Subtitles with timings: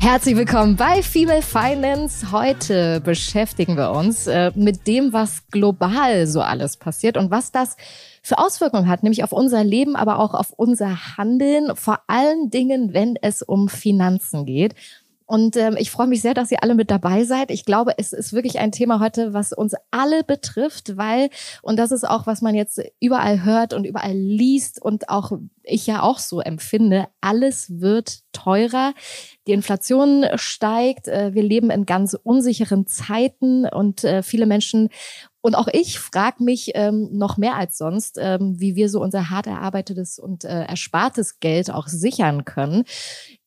[0.00, 2.30] Herzlich willkommen bei Female Finance.
[2.30, 7.76] Heute beschäftigen wir uns äh, mit dem, was global so alles passiert und was das
[8.22, 12.94] für Auswirkungen hat, nämlich auf unser Leben, aber auch auf unser Handeln, vor allen Dingen,
[12.94, 14.74] wenn es um Finanzen geht.
[15.28, 17.50] Und ähm, ich freue mich sehr, dass ihr alle mit dabei seid.
[17.50, 21.28] Ich glaube, es ist wirklich ein Thema heute, was uns alle betrifft, weil,
[21.60, 25.86] und das ist auch, was man jetzt überall hört und überall liest und auch ich
[25.86, 28.94] ja auch so empfinde, alles wird teurer.
[29.46, 31.08] Die Inflation steigt.
[31.08, 34.88] Äh, wir leben in ganz unsicheren Zeiten und äh, viele Menschen
[35.42, 39.28] und auch ich frage mich ähm, noch mehr als sonst, ähm, wie wir so unser
[39.28, 42.84] hart erarbeitetes und äh, erspartes Geld auch sichern können.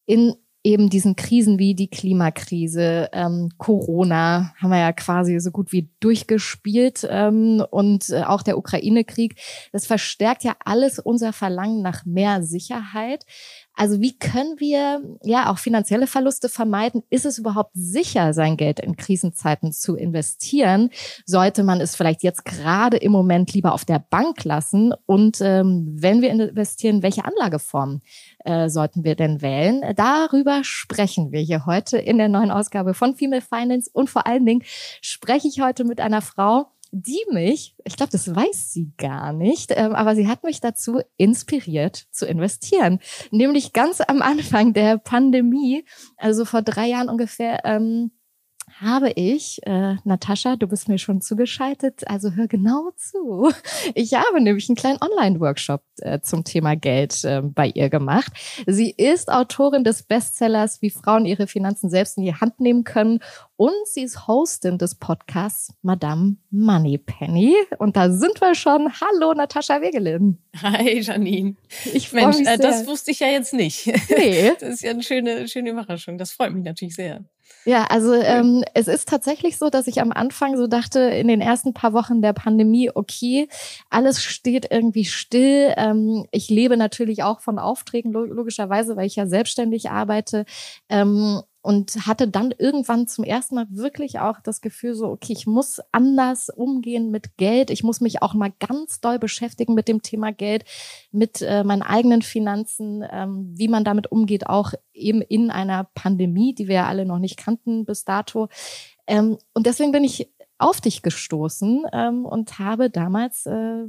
[0.06, 5.72] In eben diesen Krisen wie die Klimakrise, ähm, Corona haben wir ja quasi so gut
[5.72, 9.40] wie durchgespielt ähm, und äh, auch der Ukraine-Krieg.
[9.72, 13.26] Das verstärkt ja alles unser Verlangen nach mehr Sicherheit.
[13.74, 17.04] Also wie können wir ja auch finanzielle Verluste vermeiden?
[17.10, 20.90] Ist es überhaupt sicher, sein Geld in Krisenzeiten zu investieren?
[21.26, 24.94] Sollte man es vielleicht jetzt gerade im Moment lieber auf der Bank lassen?
[25.06, 28.02] Und ähm, wenn wir investieren, welche Anlageformen
[28.46, 29.84] äh, sollten wir denn wählen?
[29.96, 33.90] Darüber sprechen wir hier heute in der neuen Ausgabe von Female Finance.
[33.94, 34.64] Und vor allen Dingen
[35.02, 39.72] spreche ich heute mit einer Frau, die mich, ich glaube, das weiß sie gar nicht,
[39.76, 43.00] ähm, aber sie hat mich dazu inspiriert zu investieren.
[43.32, 45.86] Nämlich ganz am Anfang der Pandemie,
[46.18, 48.12] also vor drei Jahren ungefähr, ähm,
[48.82, 53.52] habe ich, äh, Natascha, du bist mir schon zugeschaltet, also hör genau zu.
[53.94, 58.32] Ich habe nämlich einen kleinen Online-Workshop äh, zum Thema Geld äh, bei ihr gemacht.
[58.66, 63.20] Sie ist Autorin des Bestsellers Wie Frauen ihre Finanzen selbst in die Hand nehmen können
[63.58, 67.54] und sie ist Hostin des Podcasts Madame Moneypenny.
[67.78, 68.92] Und da sind wir schon.
[68.92, 70.40] Hallo, Natascha Wegelin.
[70.62, 71.56] Hi, Janine.
[71.94, 72.58] Ich Mensch, mich äh, sehr.
[72.58, 73.86] das wusste ich ja jetzt nicht.
[74.10, 74.52] Nee.
[74.60, 76.18] Das ist ja eine schöne, schöne Überraschung.
[76.18, 77.24] Das freut mich natürlich sehr.
[77.64, 81.42] Ja, also ähm, es ist tatsächlich so, dass ich am Anfang so dachte, in den
[81.42, 83.48] ersten paar Wochen der Pandemie, okay,
[83.92, 85.72] alles steht irgendwie still.
[85.78, 90.46] Ähm, ich lebe natürlich auch von Aufträgen, logischerweise, weil ich ja selbstständig arbeite.
[90.90, 95.46] Ähm, und hatte dann irgendwann zum ersten Mal wirklich auch das Gefühl so, okay, ich
[95.46, 97.70] muss anders umgehen mit Geld.
[97.70, 100.66] Ich muss mich auch mal ganz doll beschäftigen mit dem Thema Geld,
[101.12, 106.56] mit äh, meinen eigenen Finanzen, ähm, wie man damit umgeht, auch eben in einer Pandemie,
[106.56, 108.50] die wir ja alle noch nicht kannten bis dato.
[109.06, 110.30] Ähm, und deswegen bin ich
[110.62, 113.84] auf dich gestoßen ähm, und habe damals äh,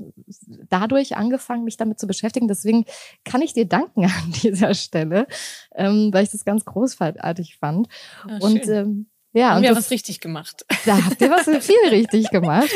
[0.68, 2.48] dadurch angefangen, mich damit zu beschäftigen.
[2.48, 2.84] Deswegen
[3.24, 5.26] kann ich dir danken an dieser Stelle,
[5.74, 7.88] ähm, weil ich das ganz großartig fand.
[8.26, 10.64] Ah, und ähm, ja, haben und wir das, was richtig gemacht.
[10.84, 12.70] Da habt ihr was viel richtig gemacht.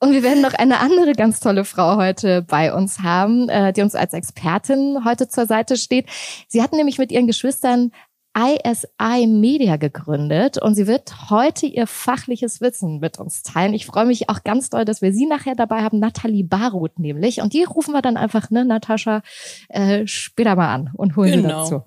[0.00, 3.80] Und wir werden noch eine andere ganz tolle Frau heute bei uns haben, äh, die
[3.80, 6.06] uns als Expertin heute zur Seite steht.
[6.48, 7.90] Sie hat nämlich mit ihren Geschwistern
[8.36, 13.74] ISI Media gegründet und sie wird heute ihr fachliches Wissen mit uns teilen.
[13.74, 17.40] Ich freue mich auch ganz doll, dass wir sie nachher dabei haben, Nathalie Baruth nämlich.
[17.40, 19.22] Und die rufen wir dann einfach, ne, Natascha,
[19.68, 21.64] äh, später mal an und holen genau.
[21.64, 21.84] sie dazu.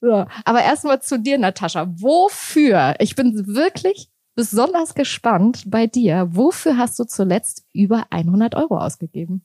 [0.00, 1.88] So, aber erstmal zu dir, Natascha.
[1.96, 2.94] Wofür?
[2.98, 6.28] Ich bin wirklich besonders gespannt bei dir.
[6.30, 9.44] Wofür hast du zuletzt über 100 Euro ausgegeben?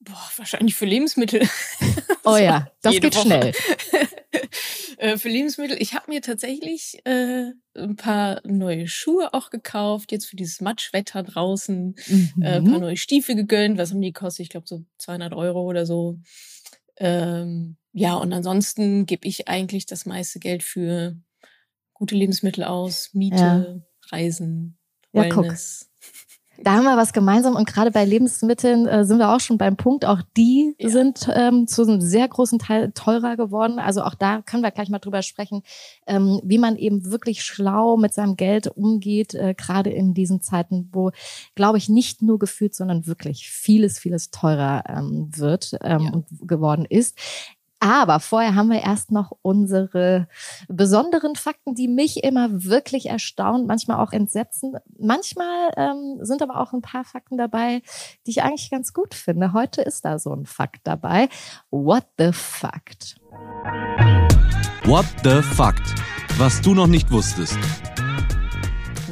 [0.00, 1.48] Boah, wahrscheinlich für Lebensmittel.
[2.24, 3.22] Oh ja, das geht Woche.
[3.26, 3.52] schnell.
[5.04, 5.76] Äh, für Lebensmittel.
[5.82, 11.22] Ich habe mir tatsächlich äh, ein paar neue Schuhe auch gekauft, jetzt für dieses Matschwetter
[11.22, 11.94] draußen.
[12.06, 12.42] Mhm.
[12.42, 13.76] Äh, ein paar neue Stiefel gegönnt.
[13.76, 14.44] Was haben die gekostet?
[14.44, 16.20] Ich glaube so 200 Euro oder so.
[16.96, 21.14] Ähm, ja, und ansonsten gebe ich eigentlich das meiste Geld für
[21.92, 23.76] gute Lebensmittel aus, Miete, ja.
[24.10, 24.78] Reisen,
[25.12, 25.80] Wellness.
[25.82, 25.93] Ja,
[26.58, 29.76] da haben wir was gemeinsam und gerade bei Lebensmitteln äh, sind wir auch schon beim
[29.76, 30.04] Punkt.
[30.04, 30.88] Auch die ja.
[30.88, 33.78] sind ähm, zu einem sehr großen Teil teurer geworden.
[33.78, 35.62] Also auch da können wir gleich mal drüber sprechen,
[36.06, 40.88] ähm, wie man eben wirklich schlau mit seinem Geld umgeht, äh, gerade in diesen Zeiten,
[40.92, 41.10] wo,
[41.54, 46.12] glaube ich, nicht nur gefühlt, sondern wirklich vieles, vieles teurer ähm, wird ähm, ja.
[46.12, 47.18] und geworden ist.
[47.84, 50.26] Aber vorher haben wir erst noch unsere
[50.68, 54.76] besonderen Fakten, die mich immer wirklich erstaunen, manchmal auch entsetzen.
[54.98, 57.82] Manchmal ähm, sind aber auch ein paar Fakten dabei,
[58.26, 59.52] die ich eigentlich ganz gut finde.
[59.52, 61.28] Heute ist da so ein Fakt dabei.
[61.70, 63.16] What the Fact?
[64.84, 65.94] What the Fact?
[66.38, 67.58] Was du noch nicht wusstest.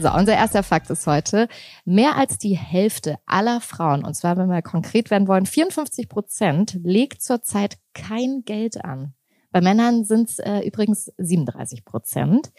[0.02, 1.46] So, unser erster Fakt ist heute,
[1.84, 6.76] mehr als die Hälfte aller Frauen, und zwar wenn wir konkret werden wollen, 54 Prozent,
[6.82, 9.14] legt zurzeit kein Geld an.
[9.52, 12.52] Bei Männern sind es äh, übrigens 37 Prozent.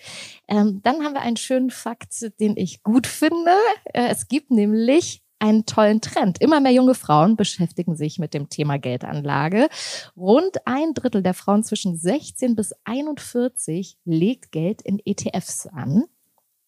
[0.48, 3.51] Ähm, dann haben wir einen schönen Fakt, den ich gut finde.
[3.94, 6.40] Äh, es gibt nämlich einen tollen Trend.
[6.40, 9.68] Immer mehr junge Frauen beschäftigen sich mit dem Thema Geldanlage.
[10.16, 16.06] Rund ein Drittel der Frauen zwischen 16 bis 41 legt Geld in ETFs an.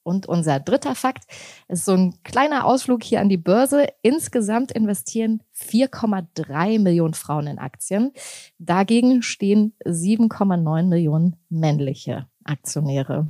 [0.05, 1.23] Und unser dritter Fakt
[1.67, 3.87] ist so ein kleiner Ausflug hier an die Börse.
[4.03, 8.11] Insgesamt investieren 4,3 Millionen Frauen in Aktien.
[8.59, 13.27] Dagegen stehen 7,9 Millionen männliche Aktionäre.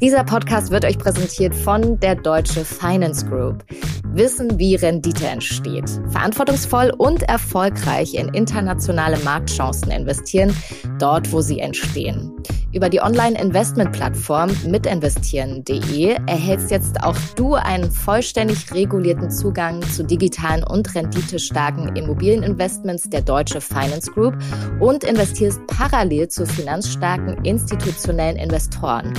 [0.00, 3.62] Dieser Podcast wird euch präsentiert von der Deutsche Finance Group.
[4.04, 5.90] Wissen, wie Rendite entsteht.
[6.08, 10.56] Verantwortungsvoll und erfolgreich in internationale Marktchancen investieren,
[10.98, 12.32] dort, wo sie entstehen.
[12.72, 20.94] Über die Online-Investment-Plattform mitinvestieren.de erhältst jetzt auch du einen vollständig regulierten Zugang zu digitalen und
[20.94, 24.36] renditestarken Immobilieninvestments der Deutsche Finance Group
[24.80, 29.14] und investierst parallel zu finanzstarken institutionellen Investoren.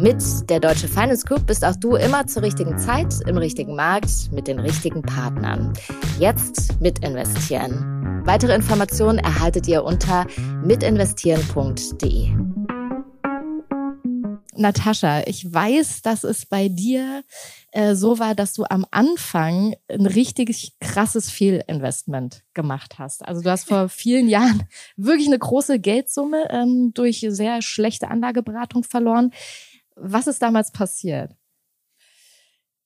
[0.00, 4.32] Mit der Deutsche Finance Group bist auch du immer zur richtigen Zeit, im richtigen Markt,
[4.32, 5.74] mit den richtigen Partnern.
[6.18, 8.22] Jetzt mitinvestieren.
[8.24, 10.26] Weitere Informationen erhaltet ihr unter
[10.64, 12.28] mitinvestieren.de.
[14.58, 17.24] Natascha, ich weiß, dass es bei dir
[17.72, 23.24] äh, so war, dass du am Anfang ein richtig krasses Fehlinvestment gemacht hast.
[23.26, 24.64] Also du hast vor vielen Jahren
[24.96, 29.32] wirklich eine große Geldsumme ähm, durch sehr schlechte Anlageberatung verloren.
[29.94, 31.34] Was ist damals passiert?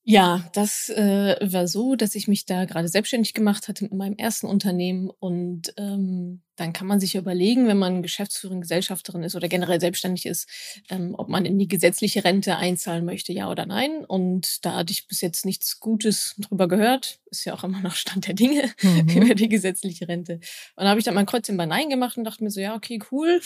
[0.04, 4.16] Ja, das äh, war so, dass ich mich da gerade selbstständig gemacht hatte mit meinem
[4.16, 9.48] ersten Unternehmen und ähm, dann kann man sich überlegen, wenn man Geschäftsführerin, Gesellschafterin ist oder
[9.48, 10.48] generell selbstständig ist,
[10.88, 14.04] ähm, ob man in die gesetzliche Rente einzahlen möchte, ja oder nein.
[14.04, 17.18] Und da hatte ich bis jetzt nichts Gutes drüber gehört.
[17.30, 19.08] Ist ja auch immer noch Stand der Dinge mhm.
[19.08, 20.34] über die gesetzliche Rente.
[20.76, 22.76] Und da habe ich dann mein Kreuzchen bei Nein gemacht und dachte mir so, ja,
[22.76, 23.40] okay, cool.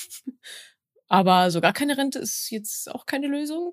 [1.09, 3.73] Aber so gar keine Rente ist jetzt auch keine Lösung.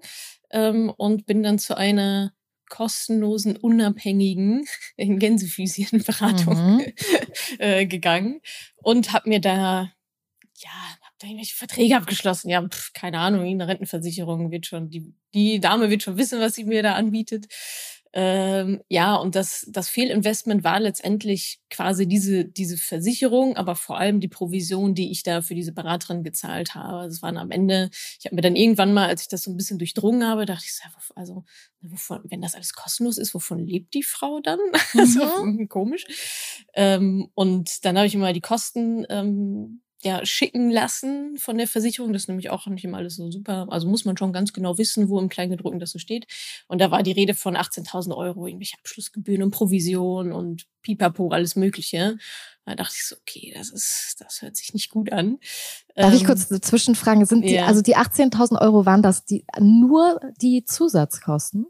[0.51, 2.33] Ähm, und bin dann zu einer
[2.73, 4.65] kostenlosen, unabhängigen
[4.97, 6.85] in Gänsefüßchen Beratung mhm.
[7.59, 8.41] äh, gegangen
[8.77, 9.91] und habe mir da
[10.57, 10.71] ja
[11.01, 12.49] hab da irgendwelche Verträge abgeschlossen.
[12.49, 16.55] Ja, pf, keine Ahnung, eine Rentenversicherung wird schon die die Dame wird schon wissen, was
[16.55, 17.45] sie mir da anbietet.
[18.15, 24.19] Ähm, ja, und das, das Fehlinvestment war letztendlich quasi diese, diese Versicherung, aber vor allem
[24.19, 27.05] die Provision, die ich da für diese Beraterin gezahlt habe.
[27.07, 27.89] Das waren am Ende,
[28.19, 30.65] ich habe mir dann irgendwann mal, als ich das so ein bisschen durchdrungen habe, dachte
[30.67, 30.79] ich,
[31.15, 31.43] also,
[31.81, 34.59] wovon, wenn das alles kostenlos ist, wovon lebt die Frau dann?
[34.93, 35.05] Mhm.
[35.07, 36.05] so, komisch.
[36.75, 41.67] Ähm, und dann habe ich mir mal die Kosten ähm, ja, schicken lassen von der
[41.67, 42.13] Versicherung.
[42.13, 43.67] Das ist nämlich auch nicht immer alles so super.
[43.69, 46.27] Also muss man schon ganz genau wissen, wo im Kleingedruckten das so steht.
[46.67, 51.55] Und da war die Rede von 18.000 Euro, irgendwelche Abschlussgebühren und Provision und Pipapo, alles
[51.55, 52.17] Mögliche.
[52.65, 55.39] Da dachte ich so, okay, das ist, das hört sich nicht gut an.
[55.95, 57.25] Darf ähm, ich kurz eine Zwischenfrage?
[57.25, 57.65] Sind die, ja.
[57.65, 61.67] also die 18.000 Euro waren das die, nur die Zusatzkosten?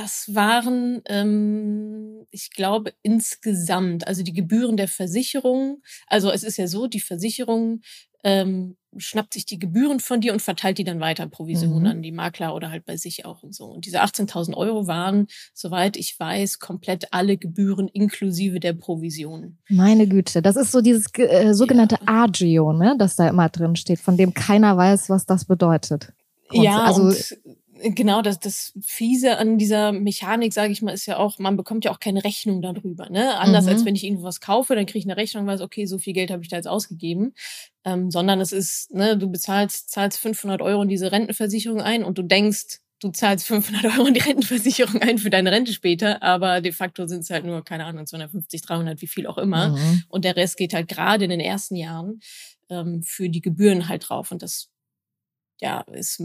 [0.00, 5.82] Das waren, ähm, ich glaube, insgesamt, also die Gebühren der Versicherung.
[6.06, 7.80] Also es ist ja so, die Versicherung
[8.22, 11.90] ähm, schnappt sich die Gebühren von dir und verteilt die dann weiter Provisionen mhm.
[11.90, 13.64] an die Makler oder halt bei sich auch und so.
[13.64, 19.58] Und diese 18.000 Euro waren, soweit ich weiß, komplett alle Gebühren inklusive der Provisionen.
[19.68, 22.22] Meine Güte, das ist so dieses äh, sogenannte ja.
[22.22, 26.12] Agio, ne, das da immer drin steht, von dem keiner weiß, was das bedeutet.
[26.50, 27.36] Und ja, also und
[27.80, 31.84] Genau, das, das Fiese an dieser Mechanik, sage ich mal, ist ja auch, man bekommt
[31.84, 33.08] ja auch keine Rechnung darüber.
[33.10, 33.38] Ne?
[33.38, 33.70] Anders mhm.
[33.70, 36.12] als wenn ich irgendwas kaufe, dann kriege ich eine Rechnung und weiß, okay, so viel
[36.12, 37.34] Geld habe ich da jetzt ausgegeben.
[37.84, 42.18] Ähm, sondern es ist, ne, du bezahlst, zahlst 500 Euro in diese Rentenversicherung ein und
[42.18, 46.60] du denkst, du zahlst 500 Euro in die Rentenversicherung ein für deine Rente später, aber
[46.60, 49.70] de facto sind es halt nur, keine Ahnung, 250, 300, wie viel auch immer.
[49.70, 50.04] Mhm.
[50.08, 52.20] Und der Rest geht halt gerade in den ersten Jahren
[52.68, 54.32] ähm, für die Gebühren halt drauf.
[54.32, 54.68] Und das
[55.60, 56.22] ja, ist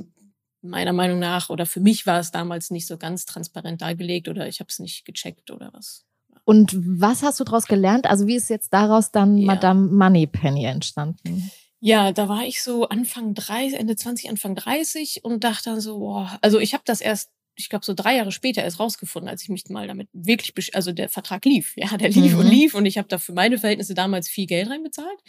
[0.64, 4.48] meiner Meinung nach oder für mich war es damals nicht so ganz transparent dargelegt oder
[4.48, 6.06] ich habe es nicht gecheckt oder was.
[6.46, 8.06] Und was hast du daraus gelernt?
[8.06, 9.46] Also wie ist jetzt daraus dann ja.
[9.46, 11.52] Madame Moneypenny entstanden?
[11.80, 16.00] Ja, da war ich so Anfang 30, Ende 20, Anfang 30 und dachte dann so,
[16.00, 19.44] boah, also ich habe das erst ich glaube, so drei Jahre später erst rausgefunden, als
[19.44, 22.40] ich mich mal damit wirklich, also der Vertrag lief, ja, der lief mhm.
[22.40, 25.20] und lief und ich habe da für meine Verhältnisse damals viel Geld reinbezahlt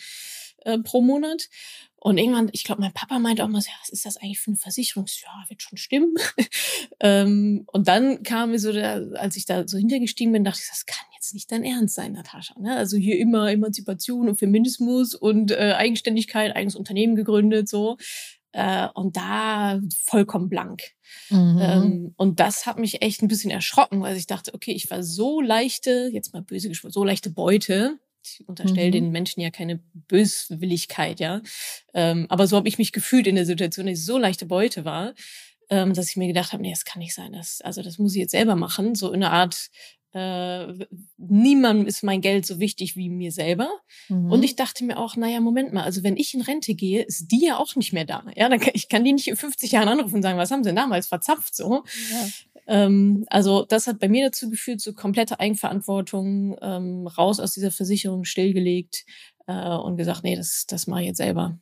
[0.65, 1.49] äh, pro Monat.
[2.05, 4.51] Und irgendwann, ich glaube, mein Papa meinte auch mal, ja, was ist das eigentlich für
[4.51, 5.07] eine Versicherung?
[5.23, 6.15] Ja, wird schon stimmen.
[7.01, 10.69] ähm, und dann kam mir so, der, als ich da so hintergestiegen bin, dachte ich,
[10.69, 12.61] das kann jetzt nicht dein Ernst sein, Natascha.
[12.61, 12.77] Ne?
[12.77, 17.97] Also hier immer Emanzipation und Feminismus und äh, Eigenständigkeit, eigenes Unternehmen gegründet, so.
[18.53, 20.83] Äh, und da vollkommen blank.
[21.31, 21.59] Mhm.
[21.59, 25.03] Ähm, und das hat mich echt ein bisschen erschrocken, weil ich dachte, okay, ich war
[25.03, 28.93] so leichte, jetzt mal böse gesprochen, so leichte Beute ich unterstelle mhm.
[28.93, 31.43] den Menschen ja keine Böswilligkeit, ja.
[31.93, 34.85] Ähm, aber so habe ich mich gefühlt in der Situation, dass ich so leichte Beute
[34.85, 35.15] war,
[35.71, 37.33] ähm, dass ich mir gedacht habe, nee, das kann nicht sein.
[37.33, 38.95] Das, also das muss ich jetzt selber machen.
[38.95, 39.71] So in einer Art,
[40.13, 43.69] äh, niemandem ist mein Geld so wichtig wie mir selber.
[44.09, 44.31] Mhm.
[44.31, 47.29] Und ich dachte mir auch, naja, Moment mal, also wenn ich in Rente gehe, ist
[47.29, 48.25] die ja auch nicht mehr da.
[48.37, 50.63] Ja, dann kann, ich kann die nicht in 50 Jahren anrufen und sagen, was haben
[50.63, 51.85] sie denn damals verzapft so.
[52.13, 52.29] Ja.
[52.67, 57.71] Ähm, also das hat bei mir dazu geführt, so komplette Eigenverantwortung, ähm, raus aus dieser
[57.71, 59.05] Versicherung, stillgelegt
[59.47, 61.59] äh, und gesagt, nee, das, das mache ich jetzt selber.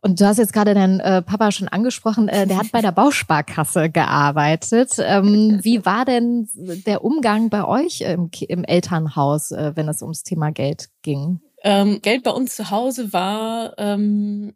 [0.00, 2.92] Und du hast jetzt gerade deinen äh, Papa schon angesprochen, äh, der hat bei der
[2.92, 4.92] Bausparkasse gearbeitet.
[5.00, 10.22] Ähm, wie war denn der Umgang bei euch im, im Elternhaus, äh, wenn es ums
[10.22, 11.40] Thema Geld ging?
[11.64, 14.54] Ähm, Geld bei uns zu Hause war ähm,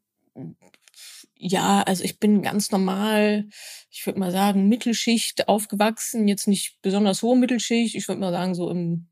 [1.45, 3.49] ja, also ich bin ganz normal,
[3.91, 8.55] ich würde mal sagen, Mittelschicht aufgewachsen, jetzt nicht besonders hohe Mittelschicht, ich würde mal sagen,
[8.55, 9.09] so im,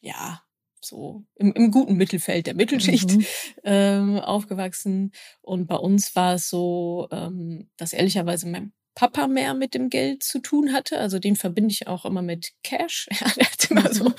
[0.00, 0.42] ja,
[0.82, 3.24] so im, im guten Mittelfeld der Mittelschicht mhm.
[3.64, 5.12] ähm, aufgewachsen.
[5.40, 10.22] Und bei uns war es so, ähm, dass ehrlicherweise mein Papa mehr mit dem Geld
[10.22, 10.98] zu tun hatte.
[10.98, 13.08] Also den verbinde ich auch immer mit Cash.
[13.36, 14.14] Der hat immer so mhm.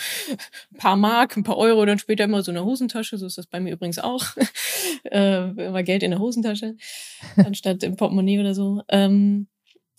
[0.74, 3.18] ein paar Mark, ein paar Euro, dann später immer so eine Hosentasche.
[3.18, 4.25] So ist das bei mir übrigens auch.
[5.04, 6.75] äh, immer Geld in der Hosentasche,
[7.36, 8.82] anstatt im Portemonnaie oder so.
[8.88, 9.48] Ähm,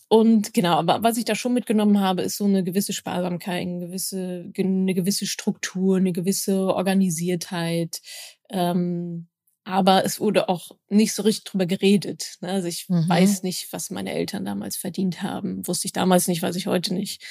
[0.08, 3.86] und genau, aber was ich da schon mitgenommen habe, ist so eine gewisse Sparsamkeit, eine
[3.86, 8.02] gewisse, eine gewisse Struktur, eine gewisse Organisiertheit.
[8.50, 9.28] Ähm,
[9.64, 12.36] aber es wurde auch nicht so richtig drüber geredet.
[12.40, 12.50] Ne?
[12.50, 13.08] Also ich mhm.
[13.08, 15.66] weiß nicht, was meine Eltern damals verdient haben.
[15.66, 17.22] Wusste ich damals nicht, weiß ich heute nicht.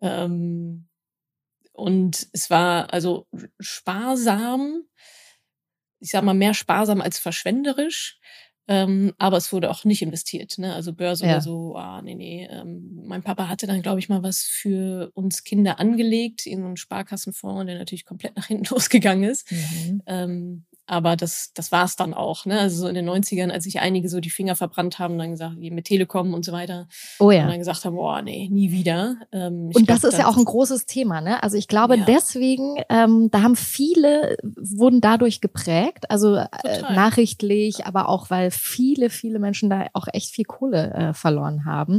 [0.00, 0.88] Ähm,
[1.72, 3.26] und es war also
[3.60, 4.82] sparsam,
[6.00, 8.18] ich sag mal mehr sparsam als verschwenderisch.
[8.68, 10.74] Ähm, aber es wurde auch nicht investiert, ne?
[10.74, 11.34] Also Börse ja.
[11.34, 12.48] oder so, ah, nee, nee.
[12.50, 16.66] Ähm, mein Papa hatte dann, glaube ich, mal was für uns Kinder angelegt in so
[16.66, 19.52] einen Sparkassenfonds, der natürlich komplett nach hinten losgegangen ist.
[19.52, 20.02] Mhm.
[20.06, 22.46] Ähm, aber das, das war es dann auch.
[22.46, 22.60] Ne?
[22.60, 25.56] Also so in den 90ern, als sich einige so die Finger verbrannt haben, dann gesagt,
[25.58, 26.88] wie mit Telekom und so weiter.
[27.18, 27.42] Oh ja.
[27.42, 29.16] Und dann gesagt haben, boah, nee, nie wieder.
[29.32, 31.20] Ähm, und das glaub, ist ja auch ein großes Thema.
[31.20, 31.42] Ne?
[31.42, 32.04] Also ich glaube ja.
[32.06, 36.08] deswegen, ähm, da haben viele, wurden dadurch geprägt.
[36.10, 36.46] Also äh,
[36.82, 41.98] nachrichtlich, aber auch, weil viele, viele Menschen da auch echt viel Kohle äh, verloren haben.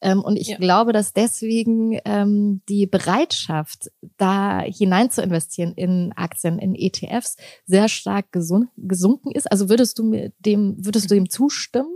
[0.00, 0.56] Ähm, und ich ja.
[0.56, 7.36] glaube, dass deswegen ähm, die Bereitschaft, da hinein zu investieren in Aktien, in ETFs,
[7.66, 9.50] sehr stark stark gesunken ist?
[9.50, 11.90] Also würdest du dem, würdest du dem zustimmen?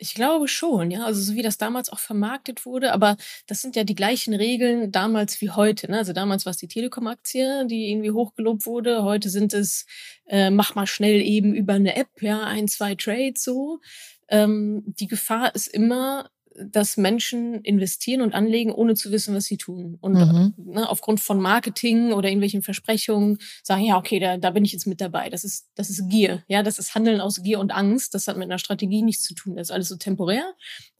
[0.00, 1.04] Ich glaube schon, ja.
[1.04, 3.16] Also so wie das damals auch vermarktet wurde, aber
[3.48, 5.90] das sind ja die gleichen Regeln damals wie heute.
[5.90, 5.98] Ne?
[5.98, 9.02] Also damals war es die Telekom-Aktie, die irgendwie hochgelobt wurde.
[9.02, 9.86] Heute sind es,
[10.26, 13.80] äh, mach mal schnell eben über eine App, ja, ein, zwei Trades so.
[14.28, 16.30] Ähm, die Gefahr ist immer,
[16.66, 19.96] dass Menschen investieren und anlegen, ohne zu wissen, was sie tun.
[20.00, 20.54] Und mhm.
[20.56, 24.86] ne, aufgrund von Marketing oder irgendwelchen Versprechungen sagen, ja, okay, da, da bin ich jetzt
[24.86, 25.30] mit dabei.
[25.30, 26.42] Das ist, das ist Gier.
[26.48, 28.14] Ja, das ist Handeln aus Gier und Angst.
[28.14, 29.56] Das hat mit einer Strategie nichts zu tun.
[29.56, 30.44] Das ist alles so temporär.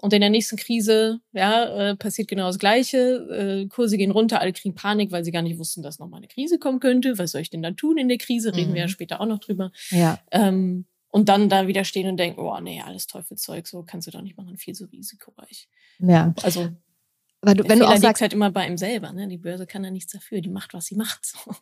[0.00, 2.98] Und in der nächsten Krise, ja, äh, passiert genau das Gleiche.
[3.30, 6.28] Äh, Kurse gehen runter, alle kriegen Panik, weil sie gar nicht wussten, dass nochmal eine
[6.28, 7.18] Krise kommen könnte.
[7.18, 8.54] Was soll ich denn da tun in der Krise?
[8.54, 8.74] Reden mhm.
[8.74, 8.92] wir ja mhm.
[8.92, 9.72] später auch noch drüber.
[9.90, 10.18] Ja.
[10.30, 14.10] Ähm, und dann da wieder stehen und denken, oh nee, alles Teufelszeug, so kannst du
[14.10, 15.68] doch nicht machen, viel zu risikoreich.
[15.98, 16.34] Ja.
[16.42, 16.70] Also
[17.40, 19.28] weil du, wenn du auch sagst, halt immer bei ihm selber, ne?
[19.28, 21.24] Die Börse kann da nichts dafür, die macht, was sie macht.
[21.24, 21.54] So.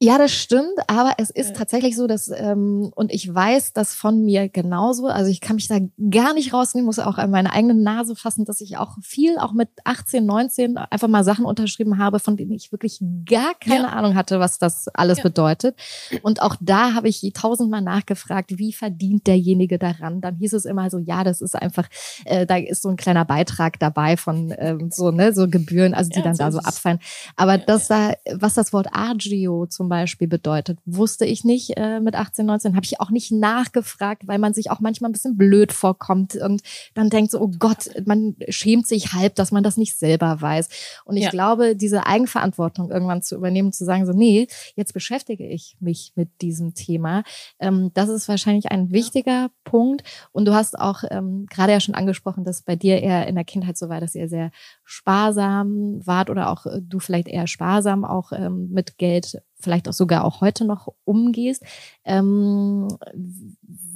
[0.00, 1.54] Ja, das stimmt, aber es ist ja.
[1.56, 5.66] tatsächlich so, dass, ähm, und ich weiß das von mir genauso, also ich kann mich
[5.66, 5.78] da
[6.08, 9.52] gar nicht rausnehmen, muss auch an meine eigene Nase fassen, dass ich auch viel, auch
[9.52, 13.88] mit 18, 19, einfach mal Sachen unterschrieben habe, von denen ich wirklich gar keine ja.
[13.88, 15.24] Ahnung hatte, was das alles ja.
[15.24, 15.76] bedeutet.
[16.22, 20.20] Und auch da habe ich tausendmal nachgefragt, wie verdient derjenige daran?
[20.20, 21.88] Dann hieß es immer so, ja, das ist einfach,
[22.24, 26.08] äh, da ist so ein kleiner Beitrag dabei von ähm, so, ne, so Gebühren, also
[26.08, 27.00] die dann da so abfallen.
[27.34, 30.78] Aber das da, was das Wort Agio zum Beispiel bedeutet.
[30.84, 34.70] Wusste ich nicht äh, mit 18, 19, habe ich auch nicht nachgefragt, weil man sich
[34.70, 36.62] auch manchmal ein bisschen blöd vorkommt und
[36.94, 40.68] dann denkt so, oh Gott, man schämt sich halb, dass man das nicht selber weiß.
[41.04, 41.30] Und ich ja.
[41.30, 46.40] glaube, diese Eigenverantwortung irgendwann zu übernehmen, zu sagen so, nee, jetzt beschäftige ich mich mit
[46.40, 47.22] diesem Thema,
[47.58, 49.50] ähm, das ist wahrscheinlich ein wichtiger.
[49.68, 50.02] Punkt.
[50.32, 53.44] Und du hast auch ähm, gerade ja schon angesprochen, dass bei dir eher in der
[53.44, 54.50] Kindheit so war, dass ihr sehr
[54.84, 59.92] sparsam wart oder auch äh, du vielleicht eher sparsam auch ähm, mit Geld vielleicht auch
[59.92, 61.64] sogar auch heute noch umgehst.
[62.04, 62.88] Ähm,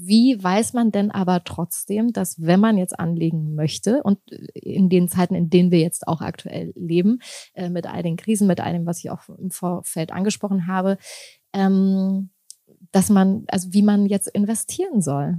[0.05, 4.19] wie weiß man denn aber trotzdem, dass wenn man jetzt anlegen möchte und
[4.55, 7.21] in den Zeiten, in denen wir jetzt auch aktuell leben,
[7.55, 10.99] äh, mit all den Krisen, mit all dem, was ich auch im Vorfeld angesprochen habe,
[11.53, 12.31] ähm,
[12.91, 15.39] dass man, also wie man jetzt investieren soll?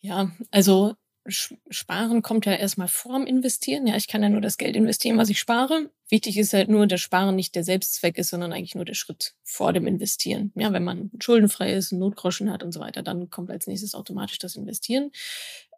[0.00, 0.94] Ja, also
[1.26, 3.86] Sparen kommt ja erstmal vorm Investieren.
[3.86, 5.90] Ja, ich kann ja nur das Geld investieren, was ich spare.
[6.08, 9.34] Wichtig ist halt nur, dass Sparen nicht der Selbstzweck ist, sondern eigentlich nur der Schritt
[9.44, 10.50] vor dem Investieren.
[10.56, 13.94] Ja, wenn man schuldenfrei ist, einen Notgroschen hat und so weiter, dann kommt als nächstes
[13.94, 15.10] automatisch das Investieren.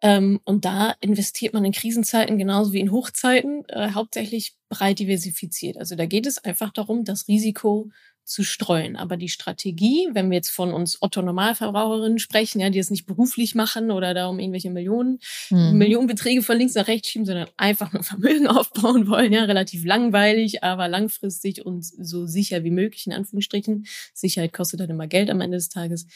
[0.01, 5.77] Ähm, und da investiert man in Krisenzeiten genauso wie in Hochzeiten äh, hauptsächlich breit diversifiziert.
[5.77, 7.91] Also da geht es einfach darum, das Risiko
[8.25, 8.95] zu streuen.
[8.95, 13.05] Aber die Strategie, wenn wir jetzt von uns Otto Normalverbraucherinnen sprechen, ja, die es nicht
[13.05, 15.77] beruflich machen oder da um irgendwelche Millionen, mhm.
[15.77, 20.63] Millionenbeträge von links nach rechts schieben, sondern einfach nur Vermögen aufbauen wollen, ja, relativ langweilig,
[20.63, 23.85] aber langfristig und so sicher wie möglich, in Anführungsstrichen.
[24.13, 26.07] Sicherheit kostet halt immer Geld am Ende des Tages.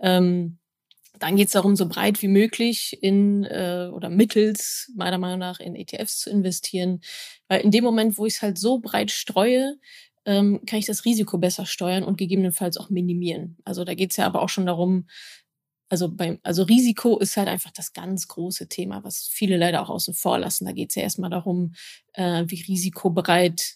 [0.00, 0.58] Ähm,
[1.18, 5.60] dann geht es darum, so breit wie möglich in äh, oder mittels meiner Meinung nach
[5.60, 7.00] in ETFs zu investieren,
[7.46, 9.76] weil in dem Moment, wo ich es halt so breit streue,
[10.30, 13.56] ähm, kann ich das Risiko besser steuern und gegebenenfalls auch minimieren.
[13.64, 15.08] Also da geht es ja aber auch schon darum,
[15.88, 19.90] also beim, also Risiko ist halt einfach das ganz große Thema, was viele leider auch
[19.90, 20.66] außen vor lassen.
[20.66, 21.74] Da geht es ja erstmal darum,
[22.12, 23.74] äh, wie risikobereit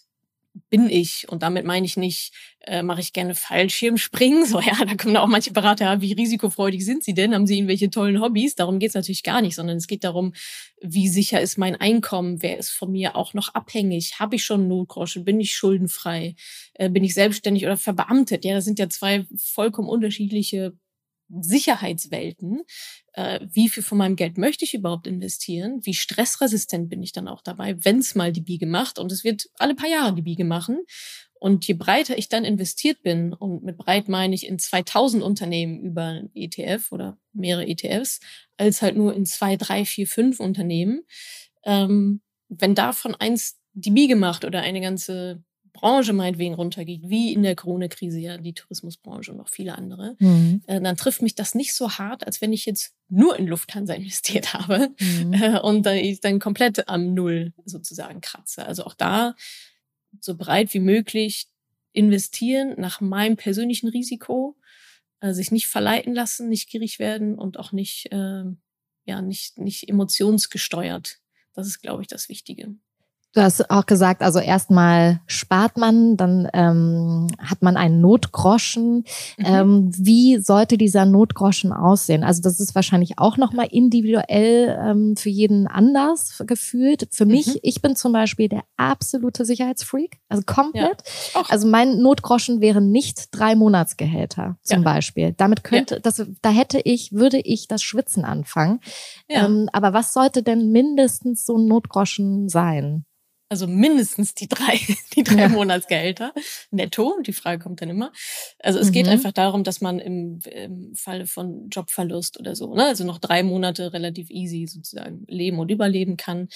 [0.69, 1.27] bin ich.
[1.29, 4.45] Und damit meine ich nicht, äh, mache ich gerne Fallschirmspringen.
[4.55, 7.33] So, ja, da kommen auch manche Berater, ja, wie risikofreudig sind sie denn?
[7.33, 8.55] Haben sie irgendwelche tollen Hobbys?
[8.55, 10.33] Darum geht's natürlich gar nicht, sondern es geht darum,
[10.81, 12.41] wie sicher ist mein Einkommen?
[12.41, 14.19] Wer ist von mir auch noch abhängig?
[14.19, 15.25] Habe ich schon Notgroschen?
[15.25, 16.35] Bin ich schuldenfrei?
[16.73, 18.45] Äh, bin ich selbstständig oder verbeamtet?
[18.45, 20.73] Ja, das sind ja zwei vollkommen unterschiedliche
[21.29, 22.61] Sicherheitswelten.
[23.15, 25.79] Äh, wie viel von meinem Geld möchte ich überhaupt investieren?
[25.83, 28.99] Wie stressresistent bin ich dann auch dabei, wenn es mal die Biege macht?
[28.99, 30.81] Und es wird alle paar Jahre die Biege machen.
[31.35, 35.79] Und je breiter ich dann investiert bin, und mit breit meine ich in 2000 Unternehmen
[35.79, 38.19] über ETF oder mehrere ETFs,
[38.57, 41.01] als halt nur in zwei, drei, vier, fünf Unternehmen,
[41.63, 45.41] ähm, wenn davon eins die Biege macht oder eine ganze
[45.75, 50.63] Branche meinetwegen runtergeht, wie in der Corona-Krise ja die Tourismusbranche und noch viele andere, mhm.
[50.67, 53.93] äh, dann trifft mich das nicht so hart, als wenn ich jetzt nur in Lufthansa
[53.93, 55.33] investiert habe mhm.
[55.41, 58.65] äh, und dann, ich dann komplett am Null sozusagen kratze.
[58.65, 59.35] Also auch da
[60.21, 61.47] so breit wie möglich
[61.91, 64.57] investieren nach meinem persönlichen Risiko,
[65.19, 68.43] äh, sich nicht verleiten lassen, nicht gierig werden und auch nicht, äh,
[69.05, 71.19] ja, nicht, nicht emotionsgesteuert.
[71.53, 72.75] Das ist, glaube ich, das Wichtige.
[73.35, 79.03] Du hast auch gesagt, also erstmal spart man, dann ähm, hat man einen Notgroschen.
[79.37, 79.45] Mhm.
[79.45, 82.23] Ähm, wie sollte dieser Notgroschen aussehen?
[82.23, 87.09] Also das ist wahrscheinlich auch nochmal individuell ähm, für jeden anders gefühlt.
[87.11, 87.59] Für mich, mhm.
[87.61, 91.03] ich bin zum Beispiel der absolute Sicherheitsfreak, also komplett.
[91.33, 91.43] Ja.
[91.49, 94.83] Also mein Notgroschen wäre nicht drei Monatsgehälter zum ja.
[94.83, 95.33] Beispiel.
[95.35, 95.99] Damit könnte, ja.
[95.99, 98.79] das, da hätte ich, würde ich das Schwitzen anfangen.
[99.27, 103.03] Ähm, aber was sollte denn mindestens so ein Notgroschen sein?
[103.55, 104.81] Also mindestens die drei,
[105.15, 105.47] die drei ja.
[105.47, 106.33] Monatsgehälter
[106.71, 107.21] netto.
[107.25, 108.11] Die Frage kommt dann immer.
[108.59, 108.91] Also es mhm.
[108.91, 113.17] geht einfach darum, dass man im, im Falle von Jobverlust oder so, ne, also noch
[113.17, 116.49] drei Monate relativ easy sozusagen leben und überleben kann.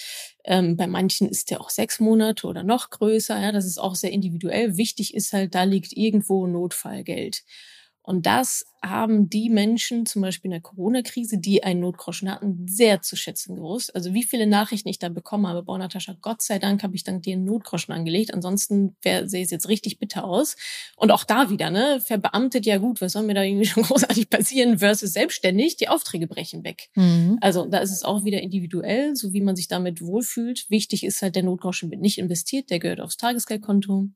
[0.43, 3.39] Ähm, bei manchen ist der auch sechs Monate oder noch größer.
[3.39, 4.75] Ja, das ist auch sehr individuell.
[4.75, 7.43] Wichtig ist halt, da liegt irgendwo Notfallgeld.
[8.09, 13.03] Und das haben die Menschen, zum Beispiel in der Corona-Krise, die einen Notgroschen hatten, sehr
[13.03, 13.93] zu schätzen gewusst.
[13.93, 17.03] Also wie viele Nachrichten ich da bekommen habe, boah, Natascha, Gott sei Dank habe ich
[17.03, 18.33] dann dir einen Notgroschen angelegt.
[18.33, 20.55] Ansonsten sähe es jetzt richtig bitter aus.
[20.95, 24.31] Und auch da wieder, ne, verbeamtet, ja gut, was soll mir da irgendwie schon großartig
[24.31, 26.89] passieren, versus selbstständig, die Aufträge brechen weg.
[26.95, 27.37] Mhm.
[27.41, 30.65] Also da ist es auch wieder individuell, so wie man sich damit wohlfühlt.
[30.71, 34.09] Wichtig ist halt, der Notgroschen wird nicht investiert, der gehört aufs Tagesgeldkonto.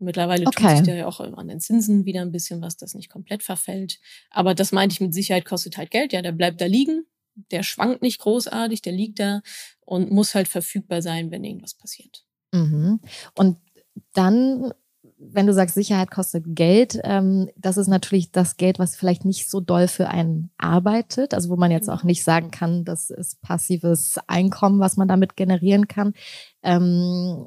[0.00, 0.62] Mittlerweile okay.
[0.62, 3.42] tut sich da ja auch an den Zinsen wieder ein bisschen was, das nicht komplett
[3.42, 4.00] verfällt.
[4.30, 6.12] Aber das meinte ich mit Sicherheit kostet halt Geld.
[6.12, 7.04] Ja, der bleibt da liegen.
[7.50, 9.42] Der schwankt nicht großartig, der liegt da
[9.80, 12.24] und muss halt verfügbar sein, wenn irgendwas passiert.
[12.52, 13.00] Mhm.
[13.36, 13.58] Und
[14.14, 14.72] dann,
[15.18, 19.50] wenn du sagst, Sicherheit kostet Geld, ähm, das ist natürlich das Geld, was vielleicht nicht
[19.50, 21.34] so doll für einen arbeitet.
[21.34, 22.08] Also wo man jetzt auch mhm.
[22.08, 26.14] nicht sagen kann, das ist passives Einkommen, was man damit generieren kann.
[26.62, 27.46] Ähm,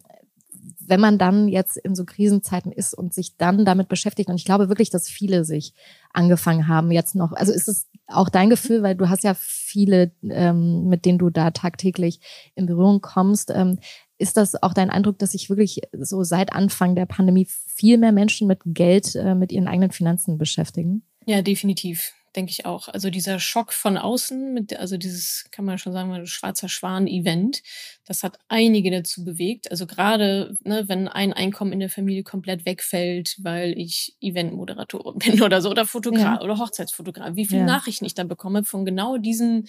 [0.88, 4.46] wenn man dann jetzt in so Krisenzeiten ist und sich dann damit beschäftigt, und ich
[4.46, 5.74] glaube wirklich, dass viele sich
[6.12, 10.12] angefangen haben jetzt noch, also ist es auch dein Gefühl, weil du hast ja viele,
[10.30, 12.20] ähm, mit denen du da tagtäglich
[12.56, 13.80] in Berührung kommst, ähm,
[14.18, 18.12] ist das auch dein Eindruck, dass sich wirklich so seit Anfang der Pandemie viel mehr
[18.12, 21.04] Menschen mit Geld, äh, mit ihren eigenen Finanzen beschäftigen?
[21.26, 22.88] Ja, definitiv denke ich auch.
[22.88, 27.62] Also dieser Schock von außen, mit, also dieses, kann man schon sagen, schwarzer Schwan-Event,
[28.06, 29.72] das hat einige dazu bewegt.
[29.72, 35.42] Also gerade, ne, wenn ein Einkommen in der Familie komplett wegfällt, weil ich Eventmoderatorin bin
[35.42, 36.42] oder so, oder Fotograf ja.
[36.42, 37.66] oder Hochzeitsfotograf, wie viele ja.
[37.68, 39.68] Nachrichten ich dann bekomme von genau diesen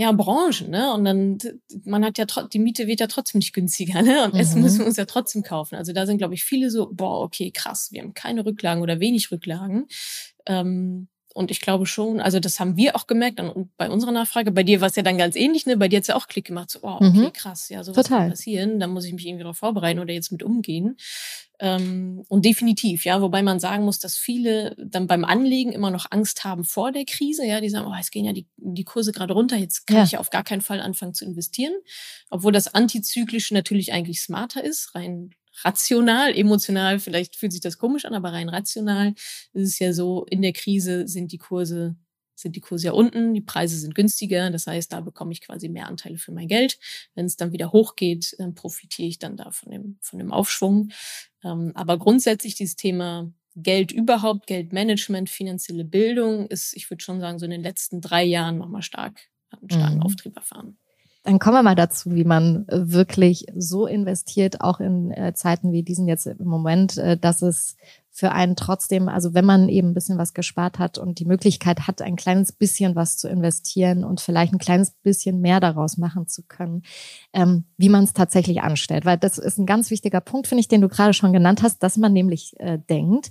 [0.00, 0.92] ja, Branchen, ne?
[0.94, 1.38] Und dann,
[1.84, 4.24] man hat ja die Miete wird ja trotzdem nicht günstiger, ne?
[4.24, 4.40] Und mhm.
[4.40, 5.74] Essen müssen wir uns ja trotzdem kaufen.
[5.74, 9.00] Also da sind, glaube ich, viele so, boah, okay, krass, wir haben keine Rücklagen oder
[9.00, 9.88] wenig Rücklagen.
[10.46, 14.50] Ähm, und ich glaube schon, also das haben wir auch gemerkt und bei unserer Nachfrage.
[14.50, 15.76] Bei dir war es ja dann ganz ähnlich, ne?
[15.76, 17.32] Bei dir hat's ja auch Klick gemacht, so, oh, okay, mhm.
[17.32, 18.80] krass, ja, so was kann passieren.
[18.80, 20.96] Da muss ich mich irgendwie darauf vorbereiten oder jetzt mit umgehen.
[21.60, 26.06] Ähm, und definitiv, ja, wobei man sagen muss, dass viele dann beim Anlegen immer noch
[26.10, 27.44] Angst haben vor der Krise.
[27.44, 30.04] Ja, die sagen, oh, es gehen ja die, die Kurse gerade runter, jetzt kann ja.
[30.04, 31.74] ich ja auf gar keinen Fall anfangen zu investieren.
[32.30, 35.30] Obwohl das Antizyklische natürlich eigentlich smarter ist, rein
[35.64, 39.14] rational, emotional, vielleicht fühlt sich das komisch an, aber rein rational
[39.52, 41.96] ist es ja so, in der Krise sind die Kurse
[42.38, 45.68] sind die Kurse ja unten, die Preise sind günstiger, das heißt, da bekomme ich quasi
[45.68, 46.78] mehr Anteile für mein Geld.
[47.14, 50.90] Wenn es dann wieder hochgeht, dann profitiere ich dann da von dem, von dem Aufschwung.
[51.42, 57.38] Ähm, aber grundsätzlich dieses Thema Geld überhaupt, Geldmanagement, finanzielle Bildung ist, ich würde schon sagen,
[57.38, 60.02] so in den letzten drei Jahren nochmal stark, einen starken mhm.
[60.02, 60.78] Auftrieb erfahren.
[61.28, 65.72] Dann kommen wir mal dazu, wie man äh, wirklich so investiert, auch in äh, Zeiten
[65.72, 67.76] wie diesen jetzt im Moment, äh, dass es
[68.18, 71.86] für einen trotzdem, also wenn man eben ein bisschen was gespart hat und die Möglichkeit
[71.86, 76.26] hat, ein kleines bisschen was zu investieren und vielleicht ein kleines bisschen mehr daraus machen
[76.26, 76.82] zu können,
[77.32, 79.04] ähm, wie man es tatsächlich anstellt.
[79.04, 81.80] Weil das ist ein ganz wichtiger Punkt, finde ich, den du gerade schon genannt hast,
[81.84, 83.30] dass man nämlich äh, denkt,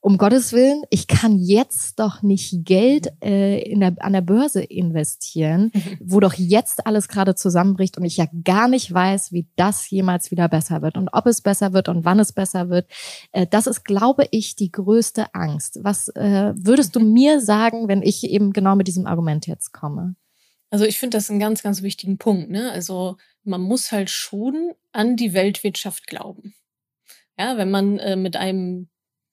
[0.00, 4.64] um Gottes Willen, ich kann jetzt doch nicht Geld äh, in der, an der Börse
[4.64, 5.98] investieren, mhm.
[6.00, 10.32] wo doch jetzt alles gerade zusammenbricht und ich ja gar nicht weiß, wie das jemals
[10.32, 12.90] wieder besser wird und ob es besser wird und wann es besser wird.
[13.30, 15.78] Äh, das ist, glaube glaube ich, die größte Angst.
[15.82, 20.16] Was äh, würdest du mir sagen, wenn ich eben genau mit diesem Argument jetzt komme?
[20.70, 22.50] Also ich finde das einen ganz, ganz wichtigen Punkt.
[22.50, 22.70] Ne?
[22.72, 26.54] Also man muss halt schon an die Weltwirtschaft glauben.
[27.38, 28.88] Ja, wenn man äh, mit einem,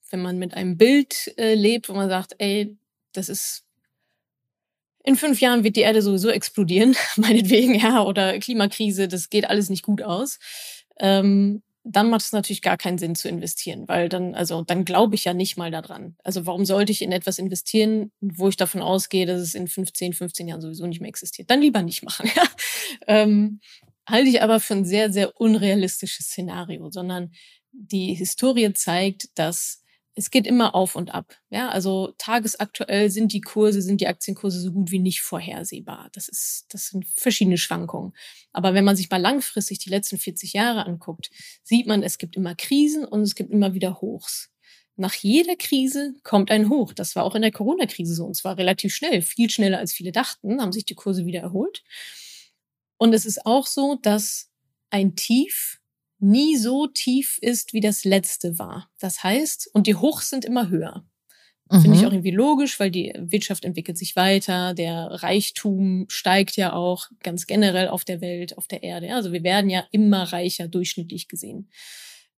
[0.10, 2.77] wenn man mit einem Bild äh, lebt, wo man sagt, ey,
[3.13, 3.63] das ist
[5.04, 9.69] in fünf Jahren wird die Erde sowieso explodieren, meinetwegen, ja, oder Klimakrise, das geht alles
[9.69, 10.38] nicht gut aus.
[10.99, 15.15] Ähm, dann macht es natürlich gar keinen Sinn zu investieren, weil dann, also dann glaube
[15.15, 16.15] ich ja nicht mal daran.
[16.24, 20.13] Also warum sollte ich in etwas investieren, wo ich davon ausgehe, dass es in 15,
[20.13, 21.50] 15 Jahren sowieso nicht mehr existiert?
[21.50, 22.30] Dann lieber nicht machen.
[22.36, 22.44] Ja?
[23.08, 23.60] Ähm,
[24.08, 27.32] halte ich aber für ein sehr, sehr unrealistisches Szenario, sondern
[27.72, 29.81] die Historie zeigt, dass
[30.15, 31.38] es geht immer auf und ab.
[31.50, 36.10] Ja, also tagesaktuell sind die Kurse, sind die Aktienkurse so gut wie nicht vorhersehbar.
[36.13, 38.13] Das ist, das sind verschiedene Schwankungen.
[38.52, 41.30] Aber wenn man sich mal langfristig die letzten 40 Jahre anguckt,
[41.63, 44.50] sieht man, es gibt immer Krisen und es gibt immer wieder Hochs.
[44.97, 46.93] Nach jeder Krise kommt ein Hoch.
[46.93, 50.12] Das war auch in der Corona-Krise so und zwar relativ schnell, viel schneller als viele
[50.12, 51.84] dachten, haben sich die Kurse wieder erholt.
[52.97, 54.52] Und es ist auch so, dass
[54.89, 55.81] ein Tief
[56.22, 58.90] nie so tief ist, wie das letzte war.
[59.00, 61.04] Das heißt, und die Hochs sind immer höher.
[61.70, 61.82] Mhm.
[61.82, 66.74] Finde ich auch irgendwie logisch, weil die Wirtschaft entwickelt sich weiter, der Reichtum steigt ja
[66.74, 69.14] auch ganz generell auf der Welt, auf der Erde.
[69.16, 71.70] Also wir werden ja immer reicher, durchschnittlich gesehen.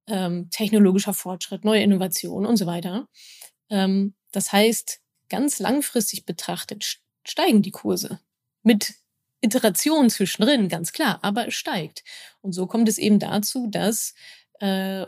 [0.07, 3.07] Ähm, technologischer Fortschritt, neue Innovationen und so weiter.
[3.69, 8.19] Ähm, das heißt, ganz langfristig betrachtet steigen die Kurse
[8.61, 8.93] mit
[9.43, 12.03] Iteration zwischendrin, ganz klar, aber es steigt.
[12.41, 14.13] Und so kommt es eben dazu, dass
[14.59, 15.05] äh,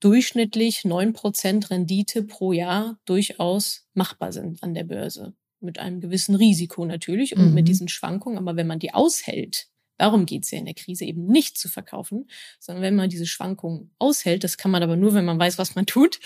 [0.00, 5.34] durchschnittlich neun Prozent Rendite pro Jahr durchaus machbar sind an der Börse.
[5.60, 7.54] Mit einem gewissen Risiko natürlich und mhm.
[7.54, 8.38] mit diesen Schwankungen.
[8.38, 12.28] Aber wenn man die aushält, darum geht's ja in der Krise eben nicht zu verkaufen,
[12.60, 15.74] sondern wenn man diese Schwankungen aushält, das kann man aber nur, wenn man weiß, was
[15.74, 16.20] man tut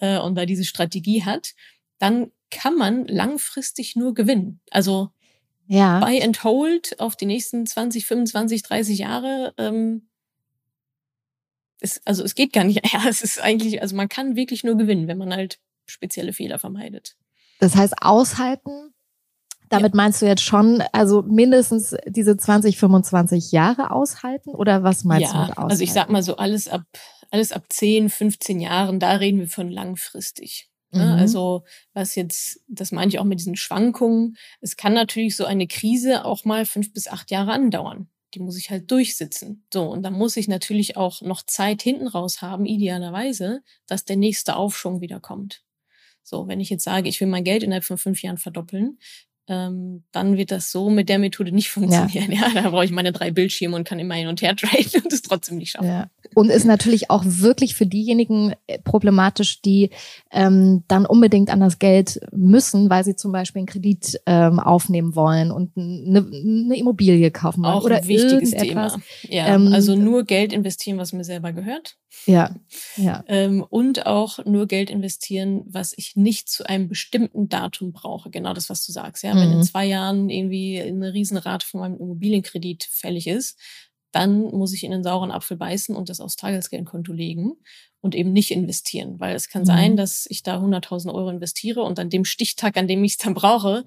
[0.00, 1.54] äh, und da diese Strategie hat,
[1.98, 4.60] dann kann man langfristig nur gewinnen.
[4.70, 5.10] Also
[5.66, 6.00] ja.
[6.00, 9.54] Buy and Hold auf die nächsten 20, 25, 30 Jahre.
[9.58, 10.08] Ähm,
[11.80, 12.82] ist, also es geht gar nicht.
[12.92, 16.58] Ja, es ist eigentlich, also man kann wirklich nur gewinnen, wenn man halt spezielle Fehler
[16.58, 17.16] vermeidet.
[17.60, 18.94] Das heißt, aushalten,
[19.68, 19.96] damit ja.
[19.96, 25.32] meinst du jetzt schon, also mindestens diese 20, 25 Jahre aushalten oder was meinst ja,
[25.32, 25.70] du mit aushalten?
[25.70, 26.82] Also ich sag mal so alles ab,
[27.30, 30.68] alles ab 10, 15 Jahren, da reden wir von langfristig.
[30.96, 31.04] Ne?
[31.04, 31.12] Mhm.
[31.12, 34.36] Also was jetzt, das meine ich auch mit diesen Schwankungen.
[34.60, 38.08] Es kann natürlich so eine Krise auch mal fünf bis acht Jahre andauern.
[38.34, 39.64] Die muss ich halt durchsitzen.
[39.72, 44.16] So, und dann muss ich natürlich auch noch Zeit hinten raus haben, idealerweise, dass der
[44.16, 45.62] nächste Aufschwung wieder kommt.
[46.22, 48.98] So, wenn ich jetzt sage, ich will mein Geld innerhalb von fünf Jahren verdoppeln,
[49.48, 52.32] ähm, dann wird das so mit der Methode nicht funktionieren.
[52.32, 55.02] Ja, ja da brauche ich meine drei Bildschirme und kann immer hin und her traden
[55.04, 55.88] und es trotzdem nicht schaffen.
[55.88, 56.10] Ja.
[56.34, 59.90] Und ist natürlich auch wirklich für diejenigen äh, problematisch, die
[60.32, 65.14] ähm, dann unbedingt an das Geld müssen, weil sie zum Beispiel einen Kredit ähm, aufnehmen
[65.14, 67.74] wollen und eine, eine Immobilie kaufen wollen.
[67.74, 68.92] Auch oder ein wichtiges Thema.
[69.22, 71.96] Ja, ähm, also nur Geld investieren, was mir selber gehört.
[72.24, 72.54] Ja,
[72.96, 73.24] ja.
[73.28, 78.30] Ähm, und auch nur Geld investieren, was ich nicht zu einem bestimmten Datum brauche.
[78.30, 79.22] Genau das, was du sagst.
[79.22, 79.38] Ja, mhm.
[79.40, 79.62] wenn in mhm.
[79.62, 83.58] zwei Jahren irgendwie eine Riesenrate von meinem Immobilienkredit fällig ist,
[84.12, 87.52] dann muss ich in den sauren Apfel beißen und das aufs Tagesgeldkonto legen
[88.00, 89.20] und eben nicht investieren.
[89.20, 89.66] Weil es kann mhm.
[89.66, 93.18] sein, dass ich da 100.000 Euro investiere und an dem Stichtag, an dem ich es
[93.18, 93.84] dann brauche,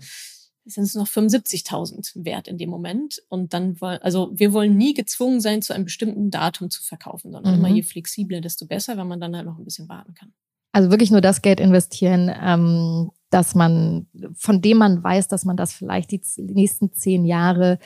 [0.69, 3.21] sind es noch 75.000 wert in dem Moment.
[3.29, 7.57] Und dann, also wir wollen nie gezwungen sein, zu einem bestimmten Datum zu verkaufen, sondern
[7.57, 7.65] mhm.
[7.65, 10.33] immer je flexibler, desto besser, weil man dann halt noch ein bisschen warten kann.
[10.71, 15.57] Also wirklich nur das Geld investieren, ähm, dass man, von dem man weiß, dass man
[15.57, 17.79] das vielleicht die nächsten zehn Jahre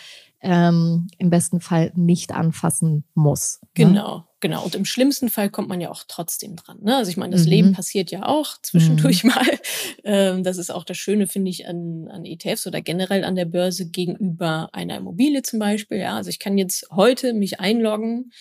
[0.43, 3.59] ähm, im besten Fall nicht anfassen muss.
[3.61, 3.69] Ne?
[3.73, 4.63] Genau, genau.
[4.63, 6.79] Und im schlimmsten Fall kommt man ja auch trotzdem dran.
[6.81, 6.97] Ne?
[6.97, 7.49] Also ich meine, das mhm.
[7.49, 9.29] Leben passiert ja auch zwischendurch mhm.
[9.31, 9.45] mal.
[10.05, 13.45] Ähm, das ist auch das Schöne, finde ich, an, an ETFs oder generell an der
[13.45, 15.99] Börse gegenüber einer Immobilie zum Beispiel.
[15.99, 18.31] Ja, also ich kann jetzt heute mich einloggen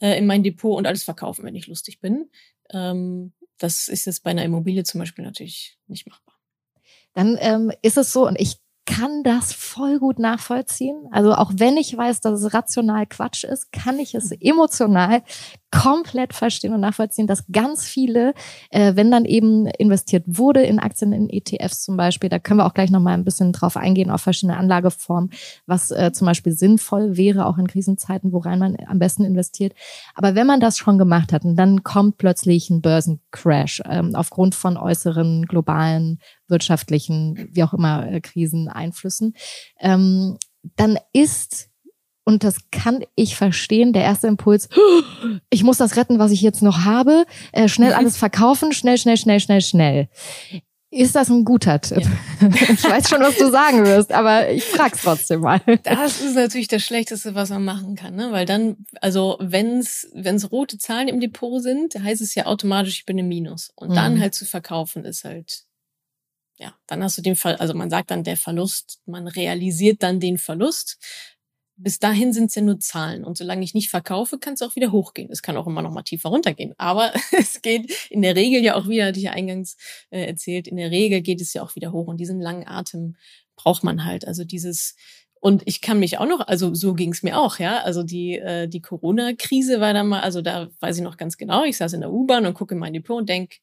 [0.00, 2.30] äh, in mein Depot und alles verkaufen, wenn ich lustig bin.
[2.72, 6.34] Ähm, das ist jetzt bei einer Immobilie zum Beispiel natürlich nicht machbar.
[7.12, 8.56] Dann ähm, ist es so, und ich
[8.86, 11.08] kann das voll gut nachvollziehen.
[11.10, 15.22] Also auch wenn ich weiß, dass es rational Quatsch ist, kann ich es emotional
[15.74, 18.32] komplett verstehen und nachvollziehen, dass ganz viele,
[18.70, 22.66] äh, wenn dann eben investiert wurde in Aktien, in ETFs zum Beispiel, da können wir
[22.66, 25.30] auch gleich nochmal ein bisschen drauf eingehen, auf verschiedene Anlageformen,
[25.66, 29.74] was äh, zum Beispiel sinnvoll wäre, auch in Krisenzeiten, worein man am besten investiert.
[30.14, 34.54] Aber wenn man das schon gemacht hat und dann kommt plötzlich ein Börsencrash ähm, aufgrund
[34.54, 39.34] von äußeren globalen wirtschaftlichen, wie auch immer, äh, Kriseneinflüssen,
[39.80, 40.38] ähm,
[40.76, 41.68] dann ist
[42.24, 43.92] und das kann ich verstehen.
[43.92, 44.68] Der erste Impuls,
[45.50, 47.26] ich muss das retten, was ich jetzt noch habe.
[47.52, 50.08] Äh, schnell alles verkaufen, schnell, schnell, schnell, schnell, schnell.
[50.90, 52.02] Ist das ein guter Tipp?
[52.40, 52.48] Ja.
[52.72, 55.60] Ich weiß schon, was du sagen wirst, aber ich frag's trotzdem mal.
[55.82, 58.30] Das ist natürlich das Schlechteste, was man machen kann, ne?
[58.30, 63.06] Weil dann, also wenn's wenn's rote Zahlen im Depot sind, heißt es ja automatisch, ich
[63.06, 63.72] bin im Minus.
[63.74, 63.94] Und mhm.
[63.94, 65.64] dann halt zu verkaufen ist halt,
[66.58, 70.20] ja, dann hast du den Fall, also man sagt dann der Verlust, man realisiert dann
[70.20, 70.98] den Verlust
[71.76, 73.24] bis dahin sind es ja nur Zahlen.
[73.24, 75.30] Und solange ich nicht verkaufe, kann es auch wieder hochgehen.
[75.30, 76.74] Es kann auch immer noch mal tiefer runtergehen.
[76.78, 79.76] Aber es geht in der Regel ja auch wieder, hatte ich ja eingangs
[80.10, 82.06] äh, erzählt, in der Regel geht es ja auch wieder hoch.
[82.06, 83.16] Und diesen langen Atem
[83.56, 84.26] braucht man halt.
[84.26, 84.94] Also dieses,
[85.40, 87.82] und ich kann mich auch noch, also so ging es mir auch, ja.
[87.82, 91.64] Also die, äh, die Corona-Krise war da mal, also da weiß ich noch ganz genau,
[91.64, 93.56] ich saß in der U-Bahn und gucke in mein Depot und denk,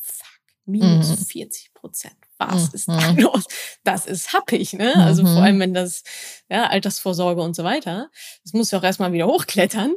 [0.00, 0.26] fuck,
[0.66, 1.24] minus mhm.
[1.24, 3.18] 40 Prozent was ist da mhm.
[3.22, 3.44] los?
[3.84, 4.94] Das ist happig, ne?
[4.96, 5.42] Also vor mhm.
[5.42, 6.02] allem, wenn das,
[6.50, 8.10] ja, Altersvorsorge und so weiter.
[8.44, 9.94] Das muss ja auch erstmal wieder hochklettern.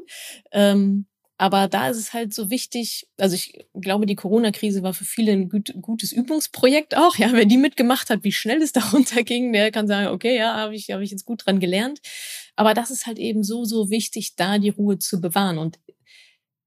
[0.51, 1.05] Ähm,
[1.41, 5.31] aber da ist es halt so wichtig, also ich glaube, die Corona-Krise war für viele
[5.31, 7.15] ein gut, gutes Übungsprojekt auch.
[7.15, 10.55] Ja, wer die mitgemacht hat, wie schnell es da runterging, der kann sagen, okay, ja,
[10.55, 11.99] habe ich, hab ich jetzt gut dran gelernt.
[12.57, 15.57] Aber das ist halt eben so, so wichtig, da die Ruhe zu bewahren.
[15.57, 15.79] Und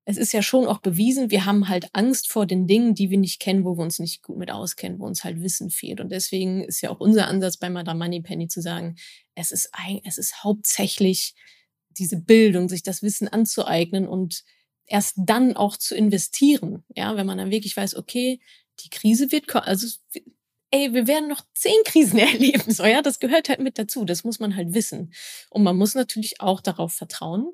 [0.04, 3.18] es ist ja schon auch bewiesen, wir haben halt Angst vor den Dingen, die wir
[3.18, 6.00] nicht kennen, wo wir uns nicht gut mit auskennen, wo uns halt Wissen fehlt.
[6.00, 8.96] Und deswegen ist ja auch unser Ansatz bei Madame Moneypenny zu sagen,
[9.34, 11.34] es ist, ein, es ist hauptsächlich
[11.90, 14.42] diese Bildung, sich das Wissen anzueignen und
[14.86, 16.84] erst dann auch zu investieren.
[16.96, 18.40] Ja, wenn man dann wirklich weiß, okay,
[18.80, 19.86] die Krise wird, kommen, also,
[20.72, 22.72] ey, wir werden noch zehn Krisen erleben.
[22.72, 24.04] So, ja, das gehört halt mit dazu.
[24.04, 25.12] Das muss man halt wissen.
[25.50, 27.52] Und man muss natürlich auch darauf vertrauen,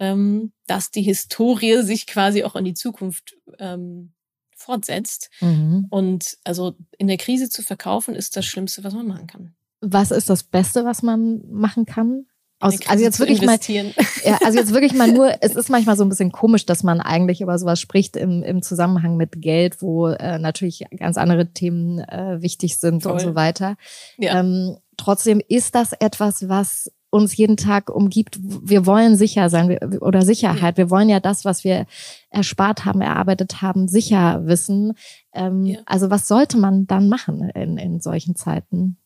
[0.00, 4.12] ähm, dass die Historie sich quasi auch in die Zukunft ähm,
[4.56, 5.30] fortsetzt.
[5.40, 5.86] Mhm.
[5.90, 9.54] Und also in der Krise zu verkaufen, ist das Schlimmste, was man machen kann.
[9.80, 12.26] Was ist das Beste, was man machen kann?
[12.62, 13.58] Aus, also jetzt wirklich mal,
[14.24, 17.00] ja, also jetzt wirklich mal nur, es ist manchmal so ein bisschen komisch, dass man
[17.00, 22.00] eigentlich über sowas spricht im, im Zusammenhang mit Geld, wo äh, natürlich ganz andere Themen
[22.00, 23.12] äh, wichtig sind Voll.
[23.12, 23.76] und so weiter.
[24.18, 24.38] Ja.
[24.38, 28.38] Ähm, trotzdem ist das etwas, was uns jeden Tag umgibt.
[28.40, 30.76] Wir wollen sicher sein oder Sicherheit.
[30.76, 31.86] Wir wollen ja das, was wir
[32.30, 34.94] erspart haben, erarbeitet haben, sicher wissen.
[35.32, 35.80] Ähm, ja.
[35.86, 38.96] Also was sollte man dann machen in, in solchen Zeiten?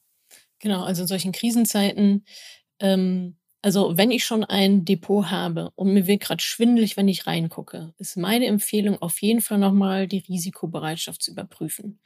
[0.61, 2.25] Genau, also in solchen Krisenzeiten.
[2.79, 7.27] Ähm, also wenn ich schon ein Depot habe und mir wird gerade schwindelig, wenn ich
[7.27, 11.99] reingucke, ist meine Empfehlung auf jeden Fall nochmal die Risikobereitschaft zu überprüfen.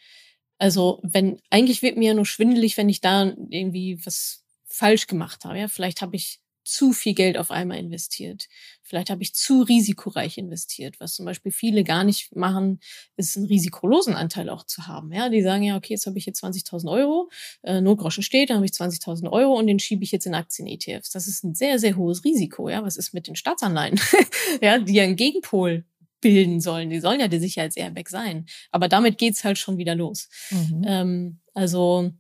[0.59, 4.45] Also wenn, eigentlich wird mir ja nur schwindelig, wenn ich da irgendwie was
[4.79, 5.59] falsch gemacht habe.
[5.59, 8.47] Ja, vielleicht habe ich zu viel Geld auf einmal investiert.
[8.83, 11.01] Vielleicht habe ich zu risikoreich investiert.
[11.01, 12.79] Was zum Beispiel viele gar nicht machen,
[13.17, 15.11] ist einen risikolosen Anteil auch zu haben.
[15.13, 17.31] Ja, die sagen ja, okay, jetzt habe ich jetzt 20.000 Euro,
[17.63, 21.11] äh, Notgroschen steht, dann habe ich 20.000 Euro und den schiebe ich jetzt in Aktien-ETFs.
[21.11, 22.69] Das ist ein sehr, sehr hohes Risiko.
[22.69, 23.99] Ja, was ist mit den Staatsanleihen?
[24.61, 25.87] ja, die ja einen Gegenpol
[26.21, 26.91] bilden sollen.
[26.91, 28.47] Die sollen ja der Sicherheitsairbag sein.
[28.71, 30.29] Aber damit geht's halt schon wieder los.
[30.51, 30.85] Mhm.
[30.87, 32.13] Ähm, also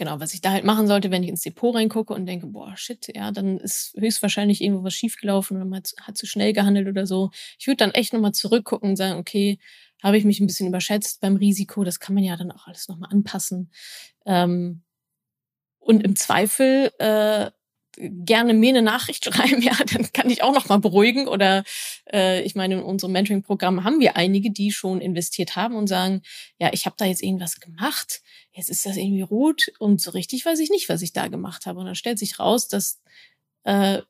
[0.00, 2.74] genau, was ich da halt machen sollte, wenn ich ins Depot reingucke und denke, boah,
[2.74, 6.88] shit, ja, dann ist höchstwahrscheinlich irgendwo was schiefgelaufen oder man hat, hat zu schnell gehandelt
[6.88, 7.30] oder so.
[7.58, 9.58] Ich würde dann echt nochmal zurückgucken und sagen, okay,
[10.02, 12.88] habe ich mich ein bisschen überschätzt beim Risiko, das kann man ja dann auch alles
[12.88, 13.70] nochmal anpassen.
[14.24, 14.84] Ähm,
[15.78, 17.50] und im Zweifel äh,
[17.96, 21.28] gerne mir eine Nachricht schreiben, ja, dann kann ich auch noch mal beruhigen.
[21.28, 21.64] Oder
[22.12, 26.22] äh, ich meine, in unserem Mentoring-Programm haben wir einige, die schon investiert haben und sagen,
[26.58, 28.22] ja, ich habe da jetzt irgendwas gemacht,
[28.52, 31.66] jetzt ist das irgendwie rot und so richtig weiß ich nicht, was ich da gemacht
[31.66, 31.80] habe.
[31.80, 33.00] Und dann stellt sich raus, dass
[33.64, 34.02] äh,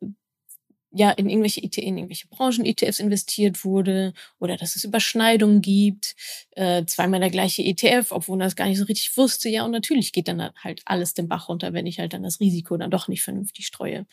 [0.92, 6.16] ja in irgendwelche IT, in irgendwelche Branchen-ETFs investiert wurde oder dass es Überschneidungen gibt,
[6.53, 9.48] äh, zweimal der gleiche ETF, obwohl man das gar nicht so richtig wusste.
[9.48, 12.40] Ja, und natürlich geht dann halt alles den Bach runter, wenn ich halt dann das
[12.40, 14.07] Risiko dann doch nicht vernünftig streue.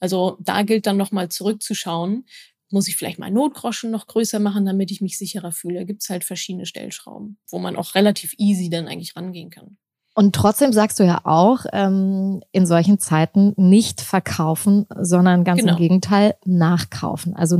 [0.00, 2.26] Also da gilt dann nochmal zurückzuschauen,
[2.70, 5.78] muss ich vielleicht meinen Notgroschen noch größer machen, damit ich mich sicherer fühle.
[5.80, 9.78] Da gibt's halt verschiedene Stellschrauben, wo man auch relativ easy dann eigentlich rangehen kann.
[10.14, 15.72] Und trotzdem sagst du ja auch, ähm, in solchen Zeiten nicht verkaufen, sondern ganz genau.
[15.72, 17.34] im Gegenteil nachkaufen.
[17.34, 17.58] Also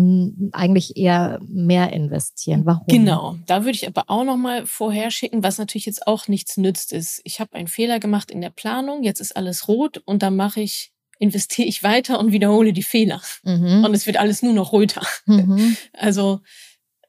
[0.52, 2.64] eigentlich eher mehr investieren.
[2.64, 2.86] Warum?
[2.86, 3.36] Genau.
[3.46, 6.92] Da würde ich aber auch noch mal vorher schicken, was natürlich jetzt auch nichts nützt
[6.92, 7.20] ist.
[7.24, 9.02] Ich habe einen Fehler gemacht in der Planung.
[9.02, 13.20] Jetzt ist alles rot und dann mache ich investiere ich weiter und wiederhole die Fehler.
[13.44, 13.84] Mhm.
[13.84, 15.02] Und es wird alles nur noch röter.
[15.26, 15.76] Mhm.
[15.92, 16.40] Also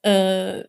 [0.03, 0.63] äh,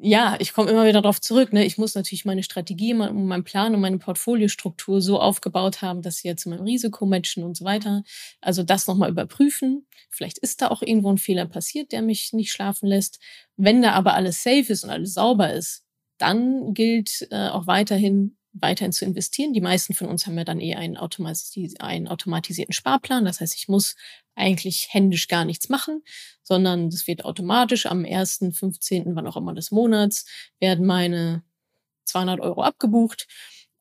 [0.00, 1.52] ja, ich komme immer wieder darauf zurück.
[1.52, 1.64] Ne?
[1.64, 6.18] Ich muss natürlich meine Strategie, mein, mein Plan und meine Portfoliostruktur so aufgebaut haben, dass
[6.18, 8.02] sie ja zu meinem Risiko matchen und so weiter.
[8.40, 9.86] Also das nochmal überprüfen.
[10.10, 13.20] Vielleicht ist da auch irgendwo ein Fehler passiert, der mich nicht schlafen lässt.
[13.56, 15.84] Wenn da aber alles safe ist und alles sauber ist,
[16.18, 19.52] dann gilt äh, auch weiterhin weiterhin zu investieren.
[19.52, 23.24] Die meisten von uns haben ja dann eher einen, automatis einen automatisierten Sparplan.
[23.24, 23.96] Das heißt, ich muss
[24.34, 26.02] eigentlich händisch gar nichts machen,
[26.42, 30.26] sondern das wird automatisch am 1., 15., wann auch immer des Monats,
[30.60, 31.42] werden meine
[32.04, 33.26] 200 Euro abgebucht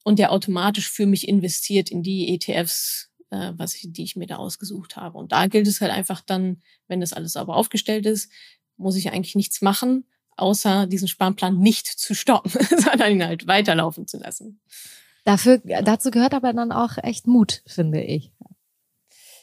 [0.03, 4.27] und der automatisch für mich investiert in die ETFs, äh, was ich, die ich mir
[4.27, 5.17] da ausgesucht habe.
[5.17, 8.31] Und da gilt es halt einfach dann, wenn das alles aber aufgestellt ist,
[8.77, 10.05] muss ich eigentlich nichts machen,
[10.37, 14.59] außer diesen Sparplan nicht zu stoppen, sondern ihn halt weiterlaufen zu lassen.
[15.23, 18.31] Dafür, dazu gehört aber dann auch echt Mut, finde ich.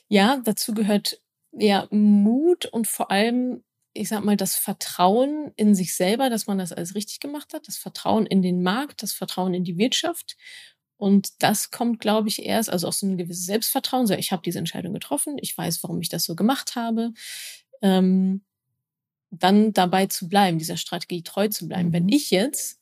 [0.08, 1.20] Ja, dazu gehört
[1.52, 6.58] ja Mut und vor allem, ich sag mal, das Vertrauen in sich selber, dass man
[6.58, 10.36] das alles richtig gemacht hat, das Vertrauen in den Markt, das Vertrauen in die Wirtschaft.
[10.96, 14.06] Und das kommt, glaube ich, erst, also aus so einem gewissen Selbstvertrauen.
[14.06, 17.12] So, ich habe diese Entscheidung getroffen, ich weiß, warum ich das so gemacht habe.
[17.82, 18.42] Ähm,
[19.32, 21.88] dann dabei zu bleiben, dieser Strategie treu zu bleiben.
[21.88, 21.92] Mhm.
[21.92, 22.78] Wenn ich jetzt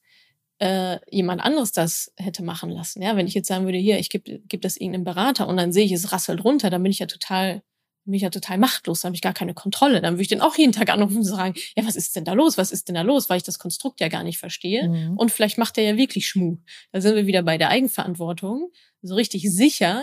[0.58, 4.10] äh, jemand anderes das hätte machen lassen, ja, wenn ich jetzt sagen würde, hier, ich
[4.10, 6.98] gebe geb das irgendeinem Berater und dann sehe ich, es rasselt runter, dann bin ich
[6.98, 7.62] ja total
[8.06, 10.00] bin ich ja total machtlos, dann habe ich gar keine Kontrolle.
[10.00, 12.32] Dann würde ich den auch jeden Tag anrufen und sagen, ja, was ist denn da
[12.32, 12.56] los?
[12.58, 13.28] Was ist denn da los?
[13.28, 14.88] Weil ich das Konstrukt ja gar nicht verstehe.
[14.88, 15.16] Mhm.
[15.18, 16.58] Und vielleicht macht er ja wirklich Schmuh.
[16.92, 18.72] Da sind wir wieder bei der Eigenverantwortung.
[19.02, 20.02] So richtig sicher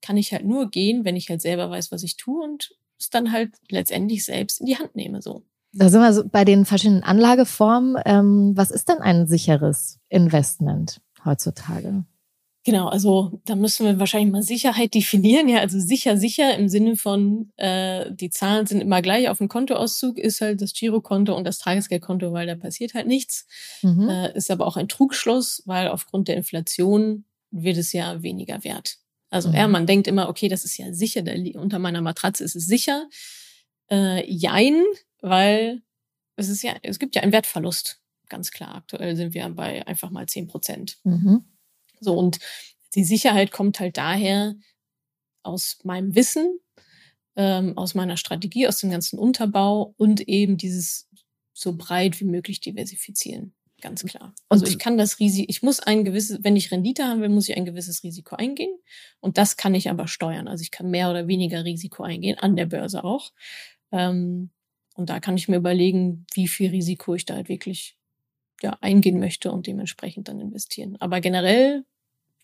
[0.00, 3.10] kann ich halt nur gehen, wenn ich halt selber weiß, was ich tue und es
[3.10, 5.44] dann halt letztendlich selbst in die Hand nehme, so.
[5.72, 8.00] Da sind wir so bei den verschiedenen Anlageformen.
[8.04, 12.04] Ähm, was ist denn ein sicheres Investment heutzutage?
[12.64, 15.48] Genau, also da müssen wir wahrscheinlich mal Sicherheit definieren.
[15.48, 19.28] Ja, also sicher, sicher im Sinne von äh, die Zahlen sind immer gleich.
[19.30, 23.46] Auf dem Kontoauszug ist halt das Girokonto und das Tagesgeldkonto, weil da passiert halt nichts.
[23.80, 24.08] Mhm.
[24.08, 28.98] Äh, ist aber auch ein Trugschluss, weil aufgrund der Inflation wird es ja weniger wert.
[29.30, 29.54] Also mhm.
[29.54, 31.22] ja, man denkt immer, okay, das ist ja sicher,
[31.54, 33.08] unter meiner Matratze ist es sicher.
[33.90, 34.82] Äh, jein,
[35.20, 35.82] weil
[36.36, 38.74] es ist ja, es gibt ja einen Wertverlust, ganz klar.
[38.74, 40.98] Aktuell sind wir bei einfach mal zehn Prozent.
[41.04, 41.44] Mhm.
[42.00, 42.38] So, und
[42.94, 44.54] die Sicherheit kommt halt daher
[45.42, 46.58] aus meinem Wissen,
[47.36, 51.08] ähm, aus meiner Strategie, aus dem ganzen Unterbau und eben dieses
[51.52, 53.54] so breit wie möglich diversifizieren.
[53.80, 54.34] Ganz klar.
[54.48, 57.48] Also ich kann das Risiko, ich muss ein gewisses, wenn ich Rendite haben will, muss
[57.48, 58.76] ich ein gewisses Risiko eingehen.
[59.20, 60.48] Und das kann ich aber steuern.
[60.48, 63.32] Also ich kann mehr oder weniger Risiko eingehen, an der Börse auch.
[63.92, 64.50] Ähm,
[64.98, 67.96] und da kann ich mir überlegen, wie viel Risiko ich da halt wirklich
[68.60, 70.96] ja, eingehen möchte und dementsprechend dann investieren.
[70.98, 71.84] Aber generell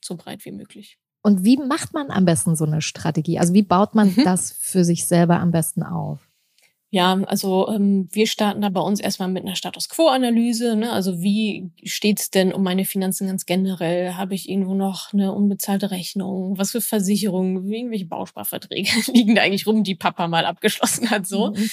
[0.00, 0.96] so breit wie möglich.
[1.20, 3.40] Und wie macht man am besten so eine Strategie?
[3.40, 4.22] Also wie baut man mhm.
[4.22, 6.28] das für sich selber am besten auf?
[6.90, 10.76] Ja, also ähm, wir starten da bei uns erstmal mit einer Status Quo-Analyse.
[10.76, 10.92] Ne?
[10.92, 14.14] Also wie steht's denn um meine Finanzen ganz generell?
[14.14, 16.56] Habe ich irgendwo noch eine unbezahlte Rechnung?
[16.56, 21.26] Was für Versicherungen, irgendwelche Bausparverträge liegen da eigentlich rum, die Papa mal abgeschlossen hat?
[21.26, 21.50] So.
[21.50, 21.68] Mhm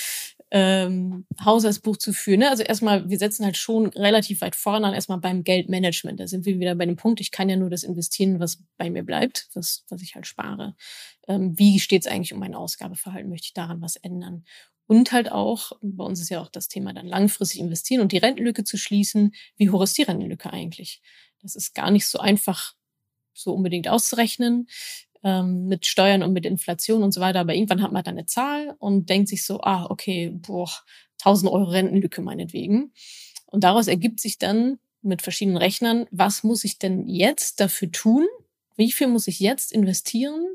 [0.52, 2.42] ähm, Haushaltsbuch zu führen.
[2.42, 2.50] Ne?
[2.50, 6.20] Also erstmal, wir setzen halt schon relativ weit vorne an, erstmal beim Geldmanagement.
[6.20, 8.90] Da sind wir wieder bei dem Punkt, ich kann ja nur das investieren, was bei
[8.90, 10.76] mir bleibt, was, was ich halt spare.
[11.28, 13.30] Ähm, wie steht es eigentlich um mein Ausgabeverhalten?
[13.30, 14.44] Möchte ich daran was ändern?
[14.88, 18.18] Und halt auch, bei uns ist ja auch das Thema dann langfristig investieren und die
[18.18, 19.34] Rentenlücke zu schließen.
[19.56, 21.02] Wie hoch ist die Rentenlücke eigentlich?
[21.42, 22.74] Das ist gar nicht so einfach
[23.34, 24.68] so unbedingt auszurechnen
[25.24, 27.40] ähm, mit Steuern und mit Inflation und so weiter.
[27.40, 30.70] Aber irgendwann hat man dann eine Zahl und denkt sich so, ah, okay, boah,
[31.20, 32.94] 1000 Euro Rentenlücke meinetwegen.
[33.46, 38.26] Und daraus ergibt sich dann mit verschiedenen Rechnern, was muss ich denn jetzt dafür tun?
[38.78, 40.46] Wie viel muss ich jetzt investieren,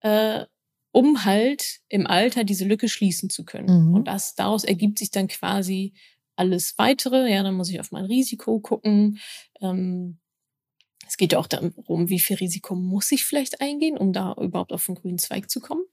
[0.00, 0.44] äh,
[0.92, 3.88] um halt im Alter diese Lücke schließen zu können?
[3.88, 3.94] Mhm.
[3.94, 5.94] Und das, daraus ergibt sich dann quasi
[6.36, 7.32] alles weitere.
[7.32, 9.18] Ja, dann muss ich auf mein Risiko gucken.
[9.60, 10.18] Ähm,
[11.06, 14.72] es geht ja auch darum, wie viel Risiko muss ich vielleicht eingehen, um da überhaupt
[14.72, 15.84] auf den grünen Zweig zu kommen.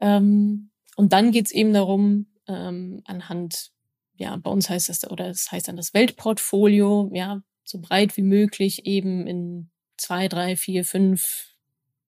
[0.00, 3.70] Ähm, und dann geht es eben darum, ähm, anhand,
[4.16, 8.16] ja, bei uns heißt das, oder es das heißt dann das Weltportfolio, ja, so breit
[8.16, 11.48] wie möglich eben in zwei, drei, vier, fünf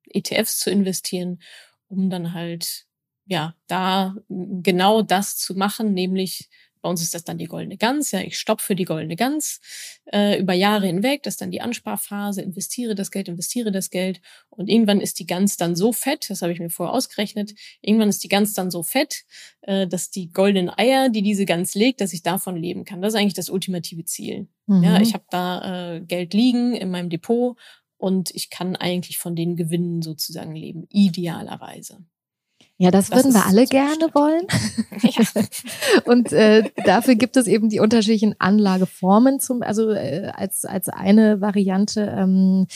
[0.07, 1.41] ETFs zu investieren,
[1.89, 2.87] um dann halt,
[3.26, 6.49] ja, da genau das zu machen, nämlich
[6.83, 8.11] bei uns ist das dann die goldene Gans.
[8.11, 9.61] Ja, ich stopfe die goldene Gans
[10.12, 11.22] äh, über Jahre hinweg.
[11.22, 12.43] Das ist dann die Ansparphase.
[12.43, 14.20] Investiere das Geld, investiere das Geld.
[14.49, 18.09] Und irgendwann ist die Gans dann so fett, das habe ich mir vorher ausgerechnet, irgendwann
[18.09, 19.24] ist die Gans dann so fett,
[19.62, 23.03] äh, dass die goldenen Eier, die diese Gans legt, dass ich davon leben kann.
[23.03, 24.49] Das ist eigentlich das ultimative Ziel.
[24.66, 24.83] Mhm.
[24.83, 27.59] Ja, ich habe da äh, Geld liegen in meinem Depot
[27.97, 31.99] und ich kann eigentlich von den Gewinnen sozusagen leben, idealerweise.
[32.81, 34.14] Ja, das, das würden wir alle gerne stark.
[34.14, 34.47] wollen.
[35.03, 35.43] Ja.
[36.05, 41.41] und äh, dafür gibt es eben die unterschiedlichen Anlageformen zum, also äh, als als eine
[41.41, 42.12] Variante.
[42.16, 42.66] Ähm,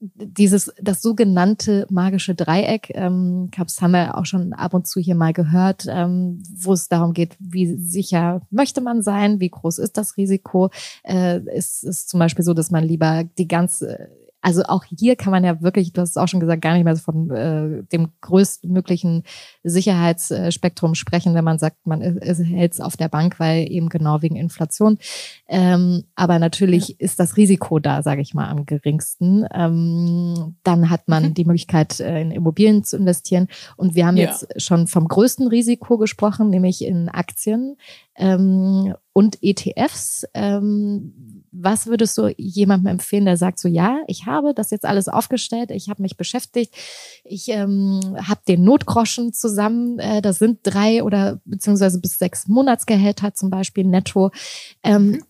[0.00, 5.14] dieses das sogenannte magische Dreieck, ähm, das haben wir auch schon ab und zu hier
[5.14, 9.98] mal gehört, ähm, wo es darum geht, wie sicher möchte man sein, wie groß ist
[9.98, 10.70] das Risiko.
[11.04, 14.08] Äh, ist es zum Beispiel so, dass man lieber die ganze
[14.42, 16.84] also auch hier kann man ja wirklich, du hast es auch schon gesagt, gar nicht
[16.84, 19.24] mehr von äh, dem größtmöglichen
[19.64, 24.36] Sicherheitsspektrum sprechen, wenn man sagt, man hält es auf der Bank, weil eben genau wegen
[24.36, 24.98] Inflation.
[25.48, 26.94] Ähm, aber natürlich ja.
[26.98, 29.46] ist das Risiko da, sage ich mal, am geringsten.
[29.52, 31.34] Ähm, dann hat man mhm.
[31.34, 33.48] die Möglichkeit, äh, in Immobilien zu investieren.
[33.76, 34.28] Und wir haben ja.
[34.28, 37.76] jetzt schon vom größten Risiko gesprochen, nämlich in Aktien
[38.16, 40.26] ähm, und ETFs.
[40.32, 45.08] Ähm, was würdest du jemandem empfehlen, der sagt so, ja, ich habe das jetzt alles
[45.08, 46.74] aufgestellt, ich habe mich beschäftigt,
[47.24, 53.34] ich ähm, habe den Notgroschen zusammen, äh, das sind drei oder beziehungsweise bis sechs Monatsgehälter
[53.34, 54.30] zum Beispiel netto.
[54.82, 55.24] Ähm, mhm.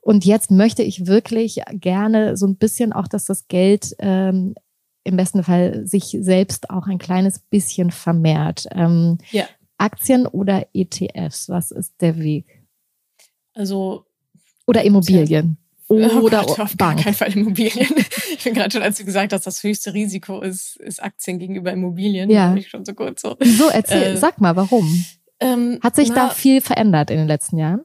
[0.00, 4.54] Und jetzt möchte ich wirklich gerne so ein bisschen auch, dass das Geld ähm,
[5.04, 8.66] im besten Fall sich selbst auch ein kleines bisschen vermehrt.
[8.72, 9.44] Ähm, ja.
[9.78, 12.64] Aktien oder ETFs, was ist der Weg?
[13.54, 14.06] Also
[14.66, 15.58] oder Immobilien.
[15.88, 17.02] Oh oder Gott, auf Bank.
[17.02, 17.88] keinen Fall Immobilien.
[18.38, 21.72] Ich bin gerade schon, als du gesagt hast, das höchste Risiko ist, ist Aktien gegenüber
[21.72, 22.30] Immobilien.
[22.30, 22.54] Ja.
[22.54, 23.36] Ich schon so kurz so.
[23.40, 25.04] So, erzähl, äh, sag mal, warum?
[25.40, 27.80] Ähm, Hat sich na, da viel verändert in den letzten Jahren?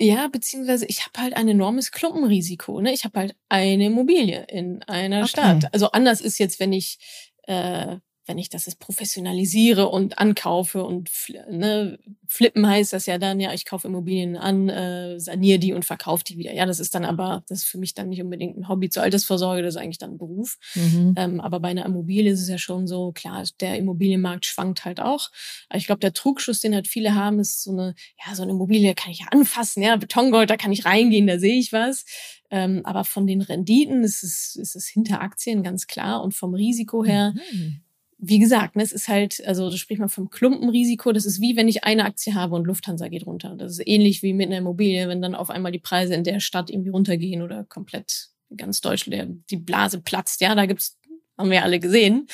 [0.00, 2.80] Ja, beziehungsweise ich habe halt ein enormes Klumpenrisiko.
[2.80, 2.92] Ne?
[2.92, 5.28] Ich habe halt eine Immobilie in einer okay.
[5.28, 5.74] Stadt.
[5.74, 6.98] Also anders ist jetzt, wenn ich
[7.44, 11.10] äh, wenn ich das jetzt professionalisiere und ankaufe und
[11.48, 15.84] ne, flippen heißt das ja dann, ja, ich kaufe Immobilien an, äh, saniere die und
[15.84, 16.52] verkaufe die wieder.
[16.52, 19.04] Ja, das ist dann aber, das ist für mich dann nicht unbedingt ein Hobby zur
[19.04, 20.58] Altersvorsorge, das ist eigentlich dann ein Beruf.
[20.74, 21.14] Mhm.
[21.16, 25.00] Ähm, aber bei einer Immobilie ist es ja schon so, klar, der Immobilienmarkt schwankt halt
[25.00, 25.30] auch.
[25.68, 27.94] Aber ich glaube, der Trugschuss, den halt viele haben, ist so eine,
[28.26, 31.38] ja, so eine Immobilie kann ich ja anfassen, ja, Betongold, da kann ich reingehen, da
[31.38, 32.04] sehe ich was.
[32.50, 36.54] Ähm, aber von den Renditen ist es, ist es hinter Aktien ganz klar und vom
[36.54, 37.80] Risiko her mhm
[38.18, 41.12] wie gesagt, ne, es ist halt, also da spricht man vom Klumpenrisiko.
[41.12, 43.54] Das ist wie wenn ich eine Aktie habe und Lufthansa geht runter.
[43.56, 46.40] Das ist ähnlich wie mit einer Immobilie, wenn dann auf einmal die Preise in der
[46.40, 50.40] Stadt irgendwie runtergehen oder komplett ganz Deutschland die Blase platzt.
[50.40, 50.98] Ja, da gibt's,
[51.36, 52.26] haben wir alle gesehen.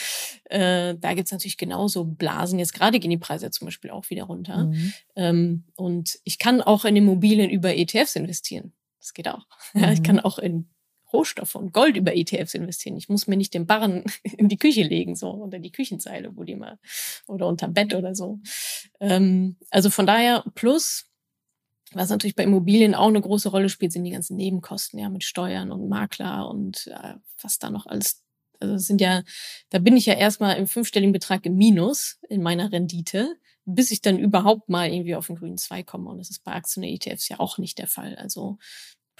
[0.44, 2.60] Äh, da gibt's natürlich genauso Blasen.
[2.60, 4.66] Jetzt gerade gehen die Preise zum Beispiel auch wieder runter.
[4.66, 4.92] Mhm.
[5.16, 8.72] Ähm, und ich kann auch in Immobilien über ETFs investieren.
[9.00, 9.46] Das geht auch.
[9.74, 9.80] Mhm.
[9.82, 10.68] Ja, ich kann auch in
[11.12, 12.96] Rohstoffe und Gold über ETFs investieren.
[12.96, 16.44] Ich muss mir nicht den Barren in die Küche legen, so unter die Küchenzeile, wo
[16.44, 16.78] die mal
[17.26, 18.40] oder unterm Bett oder so.
[19.00, 21.06] Ähm, also von daher plus
[21.94, 25.24] was natürlich bei Immobilien auch eine große Rolle spielt, sind die ganzen Nebenkosten, ja, mit
[25.24, 28.22] Steuern und Makler und äh, was da noch alles.
[28.60, 29.22] Also sind ja,
[29.70, 34.00] da bin ich ja erstmal im fünfstelligen Betrag im Minus in meiner Rendite, bis ich
[34.00, 36.08] dann überhaupt mal irgendwie auf den grünen Zweig komme.
[36.10, 38.14] Und das ist bei Aktien und ETFs ja auch nicht der Fall.
[38.16, 38.58] Also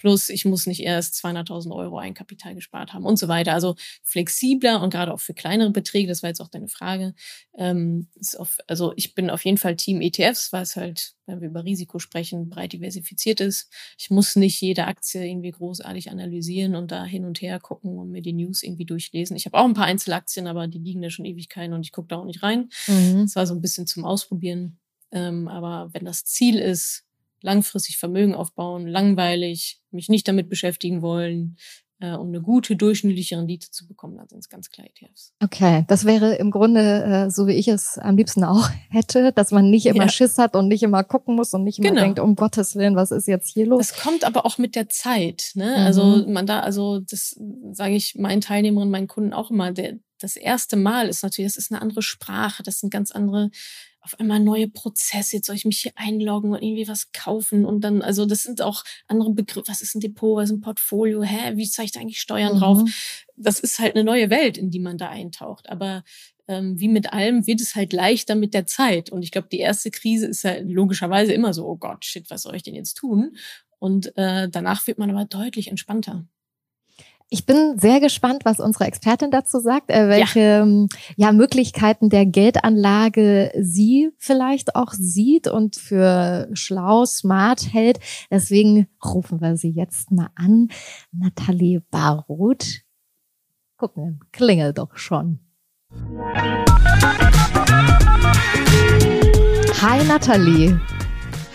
[0.03, 3.53] Plus, ich muss nicht erst 200.000 Euro Eigenkapital gespart haben und so weiter.
[3.55, 7.15] Also flexibler und gerade auch für kleinere Beträge, das war jetzt auch deine Frage.
[7.57, 11.47] Ähm, auf, also ich bin auf jeden Fall Team ETFs, weil es halt, wenn wir
[11.47, 13.73] über Risiko sprechen, breit diversifiziert ist.
[13.97, 18.11] Ich muss nicht jede Aktie irgendwie großartig analysieren und da hin und her gucken und
[18.11, 19.37] mir die News irgendwie durchlesen.
[19.37, 22.09] Ich habe auch ein paar Einzelaktien, aber die liegen da schon Ewigkeiten und ich gucke
[22.09, 22.71] da auch nicht rein.
[22.89, 23.21] Mhm.
[23.23, 24.81] Das war so ein bisschen zum Ausprobieren.
[25.13, 27.05] Ähm, aber wenn das Ziel ist,
[27.43, 31.57] langfristig Vermögen aufbauen, langweilig, mich nicht damit beschäftigen wollen,
[32.03, 35.33] äh, um eine gute durchschnittliche Rendite zu bekommen, dann sind es ganz klar ETFs.
[35.43, 39.53] Okay, das wäre im Grunde äh, so, wie ich es am liebsten auch hätte, dass
[39.53, 40.09] man nicht immer ja.
[40.09, 42.03] Schiss hat und nicht immer gucken muss und nicht immer genau.
[42.03, 43.87] denkt, um Gottes Willen, was ist jetzt hier los?
[43.87, 45.53] Das kommt aber auch mit der Zeit.
[45.55, 45.77] Ne?
[45.79, 45.87] Mhm.
[45.87, 47.41] Also man da, also das
[47.71, 49.71] sage ich meinen Teilnehmerinnen, meinen Kunden auch immer.
[49.71, 53.51] Der, das erste Mal ist natürlich, das ist eine andere Sprache, das sind ganz andere
[54.03, 57.83] auf einmal neue Prozesse, jetzt soll ich mich hier einloggen und irgendwie was kaufen und
[57.83, 61.23] dann, also das sind auch andere Begriffe, was ist ein Depot, was ist ein Portfolio,
[61.23, 62.59] hä, wie zeige ich da eigentlich Steuern mhm.
[62.59, 62.83] drauf?
[63.37, 65.69] Das ist halt eine neue Welt, in die man da eintaucht.
[65.71, 66.03] Aber
[66.49, 69.11] ähm, wie mit allem wird es halt leichter mit der Zeit.
[69.11, 72.43] Und ich glaube, die erste Krise ist halt logischerweise immer so, oh Gott, shit, was
[72.43, 73.37] soll ich denn jetzt tun?
[73.79, 76.27] Und äh, danach wird man aber deutlich entspannter.
[77.35, 80.61] Ich bin sehr gespannt, was unsere Expertin dazu sagt, äh, welche ja.
[80.61, 81.33] Ähm, ja.
[81.33, 88.01] Möglichkeiten der Geldanlage sie vielleicht auch sieht und für schlau, smart hält.
[88.31, 90.69] Deswegen rufen wir sie jetzt mal an.
[91.11, 92.83] Nathalie Baruth.
[93.79, 95.39] Gucken, klingelt doch schon.
[99.81, 100.79] Hi Nathalie.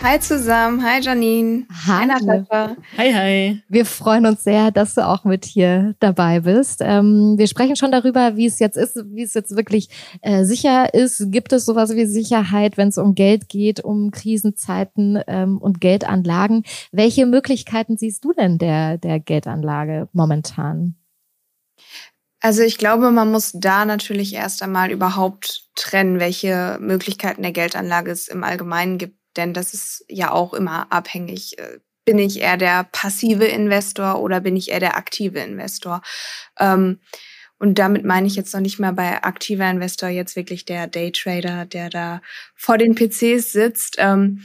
[0.00, 1.66] Hi zusammen, hi Janine.
[1.86, 2.76] Hi Natascha.
[2.96, 3.62] Hi, hi.
[3.68, 6.80] Wir freuen uns sehr, dass du auch mit hier dabei bist.
[6.82, 9.88] Ähm, wir sprechen schon darüber, wie es jetzt ist, wie es jetzt wirklich
[10.22, 11.32] äh, sicher ist.
[11.32, 16.62] Gibt es sowas wie Sicherheit, wenn es um Geld geht, um Krisenzeiten ähm, und Geldanlagen?
[16.92, 20.94] Welche Möglichkeiten siehst du denn der, der Geldanlage momentan?
[22.40, 28.12] Also ich glaube, man muss da natürlich erst einmal überhaupt trennen, welche Möglichkeiten der Geldanlage
[28.12, 31.58] es im Allgemeinen gibt denn das ist ja auch immer abhängig.
[31.58, 36.02] Äh, bin ich eher der passive Investor oder bin ich eher der aktive Investor?
[36.58, 37.00] Ähm,
[37.58, 41.66] und damit meine ich jetzt noch nicht mal bei aktiver Investor jetzt wirklich der Daytrader,
[41.66, 42.22] der da
[42.54, 43.96] vor den PCs sitzt.
[43.98, 44.42] Ähm,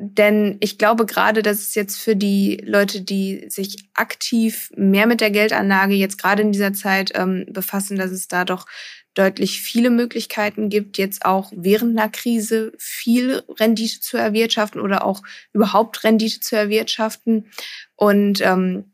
[0.00, 5.20] denn ich glaube gerade, dass es jetzt für die Leute, die sich aktiv mehr mit
[5.20, 8.66] der Geldanlage jetzt gerade in dieser Zeit ähm, befassen, dass es da doch
[9.14, 15.22] deutlich viele Möglichkeiten gibt, jetzt auch während einer Krise viel Rendite zu erwirtschaften oder auch
[15.52, 17.50] überhaupt Rendite zu erwirtschaften.
[17.96, 18.92] Und ähm,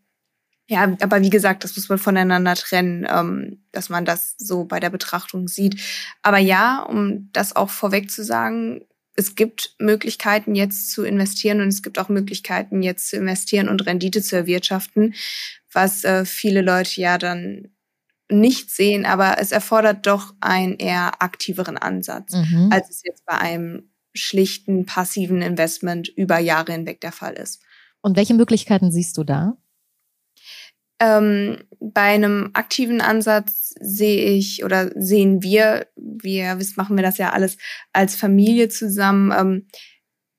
[0.67, 4.81] ja, aber wie gesagt, das muss man voneinander trennen, ähm, dass man das so bei
[4.81, 5.81] der Betrachtung sieht.
[6.23, 11.69] Aber ja, um das auch vorweg zu sagen, es gibt Möglichkeiten jetzt zu investieren und
[11.69, 15.15] es gibt auch Möglichkeiten jetzt zu investieren und Rendite zu erwirtschaften,
[15.71, 17.74] was äh, viele Leute ja dann
[18.31, 22.71] nicht sehen, aber es erfordert doch einen eher aktiveren Ansatz, mhm.
[22.73, 27.63] als es jetzt bei einem schlichten passiven Investment über Jahre hinweg der Fall ist.
[28.01, 29.57] Und welche Möglichkeiten siehst du da?
[31.01, 37.03] Ähm, bei einem aktiven Ansatz sehe ich oder sehen wir, wie ihr wisst, machen wir
[37.03, 37.57] das ja alles
[37.93, 39.33] als Familie zusammen.
[39.37, 39.67] Ähm,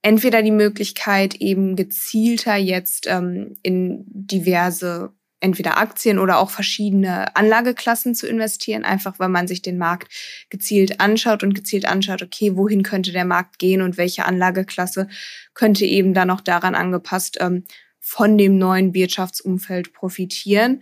[0.01, 5.11] entweder die Möglichkeit, eben gezielter jetzt ähm, in diverse
[5.45, 10.11] entweder Aktien oder auch verschiedene Anlageklassen zu investieren, einfach weil man sich den Markt
[10.49, 15.07] gezielt anschaut und gezielt anschaut, okay, wohin könnte der Markt gehen und welche Anlageklasse
[15.53, 17.63] könnte eben dann auch daran angepasst ähm,
[17.99, 20.81] von dem neuen Wirtschaftsumfeld profitieren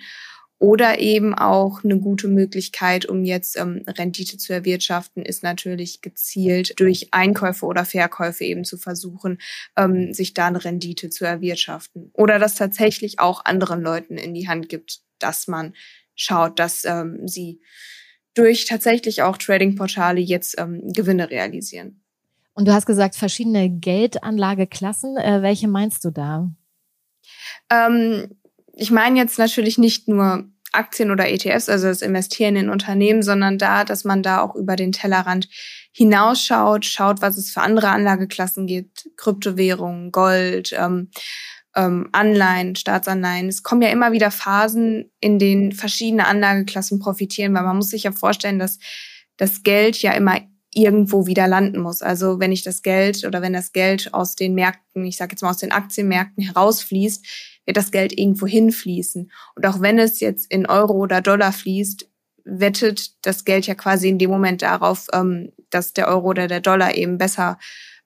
[0.64, 6.80] oder eben auch eine gute Möglichkeit, um jetzt ähm, Rendite zu erwirtschaften, ist natürlich gezielt
[6.80, 9.40] durch Einkäufe oder Verkäufe eben zu versuchen,
[9.76, 12.12] ähm, sich da eine Rendite zu erwirtschaften.
[12.14, 15.74] Oder das tatsächlich auch anderen Leuten in die Hand gibt, dass man
[16.16, 17.60] schaut, dass ähm, sie
[18.34, 22.02] durch tatsächlich auch Trading-Portale jetzt ähm, Gewinne realisieren.
[22.54, 25.18] Und du hast gesagt, verschiedene Geldanlageklassen.
[25.18, 26.50] Äh, welche meinst du da?
[27.70, 28.30] Ähm,
[28.72, 33.58] ich meine jetzt natürlich nicht nur Aktien oder ETFs, also das Investieren in Unternehmen, sondern
[33.58, 35.48] da, dass man da auch über den Tellerrand
[35.92, 41.10] hinausschaut, schaut, was es für andere Anlageklassen gibt, Kryptowährungen, Gold, ähm,
[41.76, 43.48] ähm, Anleihen, Staatsanleihen.
[43.48, 48.04] Es kommen ja immer wieder Phasen, in denen verschiedene Anlageklassen profitieren, weil man muss sich
[48.04, 48.80] ja vorstellen, dass
[49.38, 50.40] das Geld ja immer
[50.76, 52.02] irgendwo wieder landen muss.
[52.02, 55.42] Also wenn ich das Geld oder wenn das Geld aus den Märkten, ich sage jetzt
[55.42, 57.26] mal aus den Aktienmärkten herausfließt,
[57.66, 59.32] wird das Geld irgendwo hinfließen.
[59.56, 62.10] Und auch wenn es jetzt in Euro oder Dollar fließt,
[62.46, 66.60] wettet das Geld ja quasi in dem Moment darauf, ähm, dass der Euro oder der
[66.60, 67.58] Dollar eben besser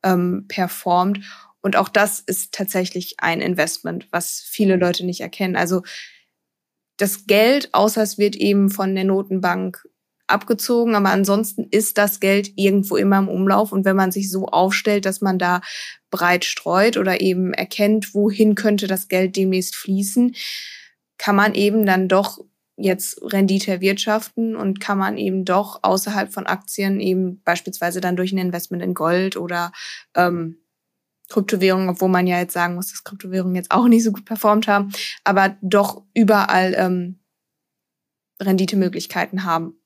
[0.03, 1.19] ähm, performt.
[1.61, 5.55] Und auch das ist tatsächlich ein Investment, was viele Leute nicht erkennen.
[5.55, 5.81] Also
[6.97, 9.87] das Geld, außer es wird eben von der Notenbank
[10.27, 13.71] abgezogen, aber ansonsten ist das Geld irgendwo immer im Umlauf.
[13.71, 15.61] Und wenn man sich so aufstellt, dass man da
[16.11, 20.35] breit streut oder eben erkennt, wohin könnte das Geld demnächst fließen,
[21.17, 22.39] kann man eben dann doch
[22.77, 28.31] jetzt Rendite erwirtschaften und kann man eben doch außerhalb von Aktien eben beispielsweise dann durch
[28.31, 29.71] ein Investment in Gold oder
[30.15, 30.57] ähm,
[31.29, 34.67] Kryptowährungen, obwohl man ja jetzt sagen muss, dass Kryptowährungen jetzt auch nicht so gut performt
[34.67, 34.91] haben,
[35.23, 37.19] aber doch überall ähm,
[38.39, 39.79] Renditemöglichkeiten haben.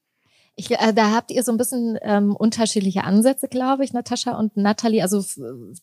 [0.56, 4.58] Ich, äh, da habt ihr so ein bisschen ähm, unterschiedliche Ansätze, glaube ich, Natascha und
[4.58, 5.02] Nathalie.
[5.02, 5.22] Also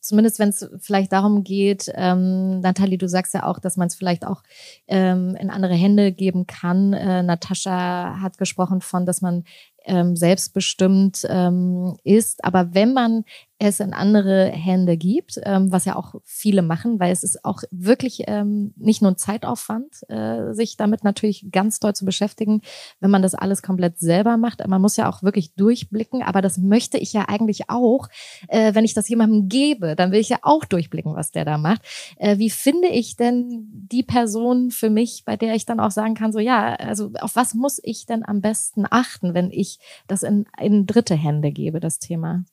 [0.01, 3.95] zumindest wenn es vielleicht darum geht, ähm, Nathalie, du sagst ja auch, dass man es
[3.95, 4.43] vielleicht auch
[4.87, 6.93] ähm, in andere Hände geben kann.
[6.93, 9.45] Äh, Natascha hat gesprochen von, dass man
[9.85, 12.45] ähm, selbstbestimmt ähm, ist.
[12.45, 13.25] Aber wenn man
[13.59, 17.63] es in andere Hände gibt, ähm, was ja auch viele machen, weil es ist auch
[17.71, 22.63] wirklich ähm, nicht nur ein Zeitaufwand, äh, sich damit natürlich ganz doll zu beschäftigen,
[23.01, 24.65] wenn man das alles komplett selber macht.
[24.67, 28.09] Man muss ja auch wirklich durchblicken, aber das möchte ich ja eigentlich auch,
[28.47, 31.59] äh, wenn ich das jemandem gebe, dann will ich ja auch durchblicken, was der da
[31.59, 31.83] macht.
[32.17, 36.15] Äh, wie finde ich denn die Person für mich, bei der ich dann auch sagen
[36.15, 40.23] kann, so ja, also auf was muss ich denn am besten achten, wenn ich das
[40.23, 42.45] in, in dritte Hände gebe, das Thema?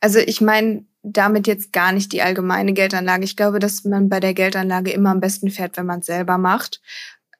[0.00, 3.24] Also ich meine damit jetzt gar nicht die allgemeine Geldanlage.
[3.24, 6.36] Ich glaube, dass man bei der Geldanlage immer am besten fährt, wenn man es selber
[6.38, 6.80] macht.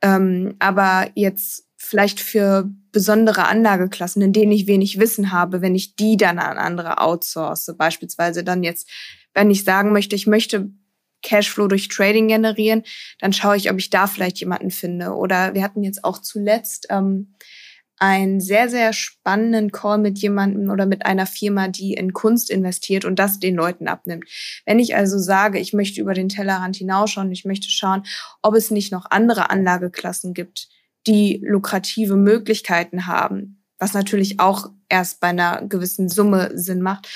[0.03, 5.97] Ähm, aber jetzt vielleicht für besondere Anlageklassen, in denen ich wenig Wissen habe, wenn ich
[5.97, 8.89] die dann an andere outsource, beispielsweise dann jetzt,
[9.35, 10.71] wenn ich sagen möchte, ich möchte
[11.23, 12.83] Cashflow durch Trading generieren,
[13.19, 15.15] dann schaue ich, ob ich da vielleicht jemanden finde.
[15.15, 17.35] Oder wir hatten jetzt auch zuletzt ähm,
[18.01, 23.05] einen sehr, sehr spannenden Call mit jemandem oder mit einer Firma, die in Kunst investiert
[23.05, 24.25] und das den Leuten abnimmt.
[24.65, 28.05] Wenn ich also sage, ich möchte über den Tellerrand hinausschauen, ich möchte schauen,
[28.41, 30.69] ob es nicht noch andere Anlageklassen gibt,
[31.07, 37.07] die lukrative Möglichkeiten haben, was natürlich auch erst bei einer gewissen Summe Sinn macht.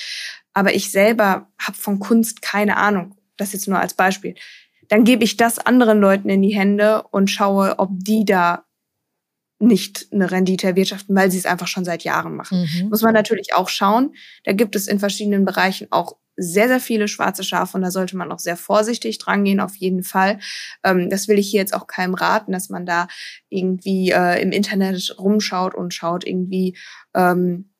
[0.52, 3.16] Aber ich selber habe von Kunst keine Ahnung.
[3.38, 4.34] Das jetzt nur als Beispiel.
[4.88, 8.64] Dann gebe ich das anderen Leuten in die Hände und schaue, ob die da
[9.58, 12.68] nicht eine Rendite erwirtschaften, weil sie es einfach schon seit Jahren machen.
[12.74, 12.88] Mhm.
[12.88, 14.14] Muss man natürlich auch schauen.
[14.44, 18.16] Da gibt es in verschiedenen Bereichen auch sehr, sehr viele schwarze Schafe und da sollte
[18.16, 20.40] man auch sehr vorsichtig dran gehen, auf jeden Fall.
[20.82, 23.06] Ähm, das will ich hier jetzt auch keinem raten, dass man da
[23.48, 26.76] irgendwie äh, im Internet rumschaut und schaut, irgendwie
[27.14, 27.70] ähm,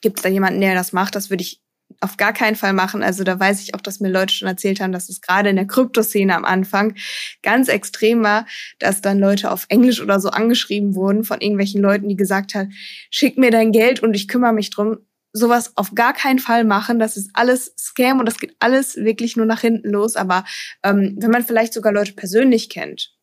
[0.00, 1.14] gibt es da jemanden, der das macht.
[1.14, 1.60] Das würde ich
[2.00, 3.02] auf gar keinen Fall machen.
[3.02, 5.56] Also da weiß ich auch, dass mir Leute schon erzählt haben, dass es gerade in
[5.56, 6.94] der Kryptoszene am Anfang
[7.42, 8.46] ganz extrem war,
[8.78, 12.72] dass dann Leute auf Englisch oder so angeschrieben wurden von irgendwelchen Leuten, die gesagt haben,
[13.10, 14.98] schick mir dein Geld und ich kümmere mich drum.
[15.34, 16.98] Sowas auf gar keinen Fall machen.
[16.98, 20.16] Das ist alles Scam und das geht alles wirklich nur nach hinten los.
[20.16, 20.44] Aber
[20.82, 23.16] ähm, wenn man vielleicht sogar Leute persönlich kennt,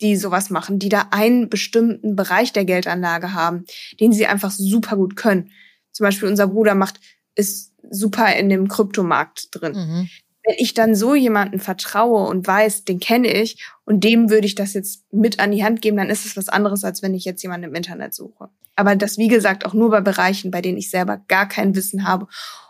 [0.00, 3.64] die sowas machen, die da einen bestimmten Bereich der Geldanlage haben,
[4.00, 5.50] den sie einfach super gut können.
[5.92, 7.00] Zum Beispiel unser Bruder macht
[7.34, 9.72] ist super in dem Kryptomarkt drin.
[9.72, 10.08] Mhm.
[10.44, 14.54] Wenn ich dann so jemanden vertraue und weiß, den kenne ich und dem würde ich
[14.54, 17.24] das jetzt mit an die Hand geben, dann ist es was anderes, als wenn ich
[17.24, 18.48] jetzt jemanden im Internet suche.
[18.76, 22.06] Aber das, wie gesagt, auch nur bei Bereichen, bei denen ich selber gar kein Wissen
[22.06, 22.28] habe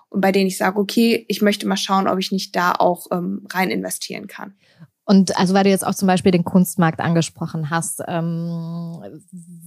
[0.08, 3.06] und bei denen ich sage, okay, ich möchte mal schauen, ob ich nicht da auch
[3.12, 4.54] ähm, rein investieren kann.
[5.10, 9.00] Und also weil du jetzt auch zum Beispiel den Kunstmarkt angesprochen hast, ähm,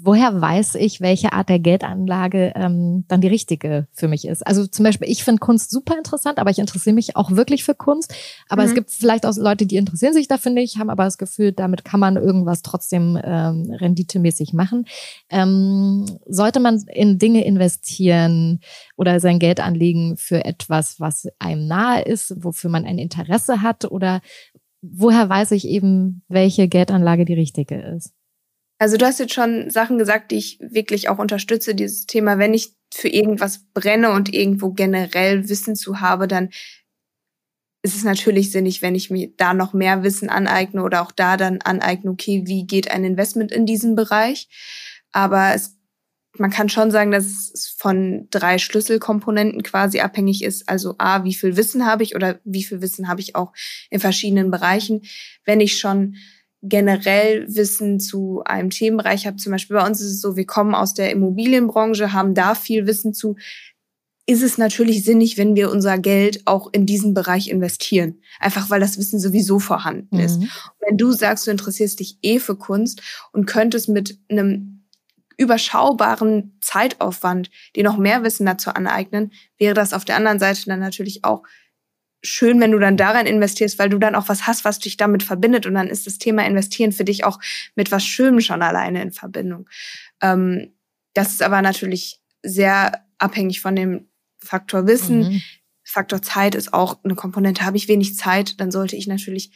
[0.03, 4.45] woher weiß ich, welche Art der Geldanlage ähm, dann die richtige für mich ist?
[4.45, 7.73] Also zum Beispiel, ich finde Kunst super interessant, aber ich interessiere mich auch wirklich für
[7.73, 8.13] Kunst.
[8.49, 8.67] Aber mhm.
[8.67, 11.83] es gibt vielleicht auch Leute, die interessieren sich dafür nicht, haben aber das Gefühl, damit
[11.83, 14.85] kann man irgendwas trotzdem ähm, renditemäßig machen.
[15.31, 18.59] Ähm, sollte man in Dinge investieren
[18.95, 23.85] oder sein Geld anlegen für etwas, was einem nahe ist, wofür man ein Interesse hat
[23.85, 24.21] oder
[24.82, 28.13] woher weiß ich eben, welche Geldanlage die richtige ist?
[28.79, 32.53] Also du hast jetzt schon Sachen gesagt, die ich wirklich auch unterstütze, dieses Thema, wenn
[32.53, 36.49] ich für irgendwas brenne und irgendwo generell Wissen zu habe, dann
[37.84, 41.38] ist es natürlich sinnig, wenn ich mir da noch mehr Wissen aneigne oder auch da
[41.38, 44.47] dann aneigne, okay, wie geht ein Investment in diesem Bereich?
[45.11, 45.77] Aber es
[46.38, 50.69] man kann schon sagen, dass es von drei Schlüsselkomponenten quasi abhängig ist.
[50.69, 53.53] Also A, wie viel Wissen habe ich oder wie viel Wissen habe ich auch
[53.89, 55.01] in verschiedenen Bereichen.
[55.45, 56.15] Wenn ich schon
[56.61, 60.75] generell Wissen zu einem Themenbereich habe, zum Beispiel bei uns ist es so, wir kommen
[60.75, 63.36] aus der Immobilienbranche, haben da viel Wissen zu,
[64.27, 68.21] ist es natürlich sinnig, wenn wir unser Geld auch in diesen Bereich investieren.
[68.39, 70.39] Einfach weil das Wissen sowieso vorhanden ist.
[70.39, 70.49] Mhm.
[70.88, 73.01] wenn du sagst, du interessierst dich eh für Kunst
[73.34, 74.80] und könntest mit einem
[75.38, 80.79] überschaubaren Zeitaufwand, dir noch mehr Wissen dazu aneignen, wäre das auf der anderen Seite dann
[80.79, 81.43] natürlich auch
[82.23, 85.23] schön, wenn du dann daran investierst, weil du dann auch was hast, was dich damit
[85.23, 85.65] verbindet.
[85.65, 87.39] Und dann ist das Thema Investieren für dich auch
[87.75, 89.67] mit was Schönem schon alleine in Verbindung.
[90.21, 90.73] Ähm,
[91.13, 94.07] das ist aber natürlich sehr abhängig von dem
[94.38, 95.19] Faktor Wissen.
[95.19, 95.41] Mhm.
[95.84, 97.65] Faktor Zeit ist auch eine Komponente.
[97.65, 99.51] Habe ich wenig Zeit, dann sollte ich natürlich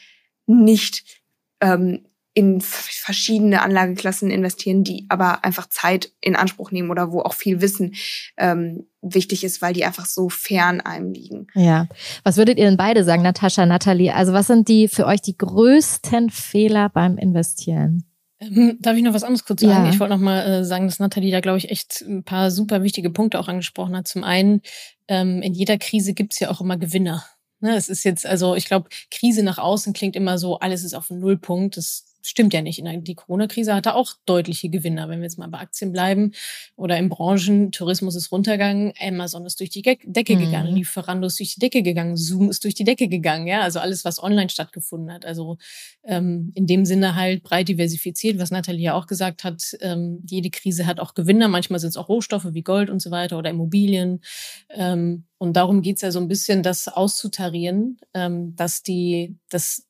[0.47, 1.21] nicht
[1.61, 2.05] ähm,
[2.35, 7.61] in verschiedene Anlageklassen investieren, die aber einfach Zeit in Anspruch nehmen oder wo auch viel
[7.61, 7.95] Wissen
[8.37, 11.47] ähm, wichtig ist, weil die einfach so fern einem liegen.
[11.55, 11.87] Ja.
[12.25, 14.13] Was würdet ihr denn beide sagen, Natascha, Nathalie?
[14.13, 18.03] Also was sind die für euch die größten Fehler beim Investieren?
[18.41, 19.85] Ähm, darf ich noch was anderes kurz sagen?
[19.85, 19.89] Ja.
[19.89, 22.83] Ich wollte noch mal äh, sagen, dass Nathalie da, glaube ich, echt ein paar super
[22.83, 24.09] wichtige Punkte auch angesprochen hat.
[24.09, 24.61] Zum einen,
[25.07, 27.23] ähm, in jeder Krise gibt's ja auch immer Gewinner.
[27.61, 30.93] Ne, es ist jetzt, also ich glaube, Krise nach außen klingt immer so, alles ist
[30.93, 31.77] auf dem Nullpunkt.
[31.77, 32.83] Das stimmt ja nicht.
[32.83, 35.09] Die Corona-Krise hatte auch deutliche Gewinner.
[35.09, 36.31] Wenn wir jetzt mal bei Aktien bleiben
[36.75, 40.39] oder in Branchen, Tourismus ist runtergegangen, Amazon ist durch die Decke mhm.
[40.39, 43.79] gegangen, Lieferando ist durch die Decke gegangen, Zoom ist durch die Decke gegangen, ja, also
[43.79, 45.25] alles, was online stattgefunden hat.
[45.25, 45.57] Also
[46.03, 50.49] ähm, in dem Sinne halt breit diversifiziert, was Nathalie ja auch gesagt hat, ähm, jede
[50.49, 53.49] Krise hat auch Gewinner, manchmal sind es auch Rohstoffe wie Gold und so weiter oder
[53.49, 54.21] Immobilien.
[54.69, 59.87] Ähm, und darum geht's ja so ein bisschen, das auszutarieren, ähm, dass die, das,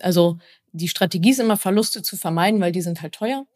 [0.00, 0.38] also
[0.72, 3.46] die Strategie ist immer, Verluste zu vermeiden, weil die sind halt teuer.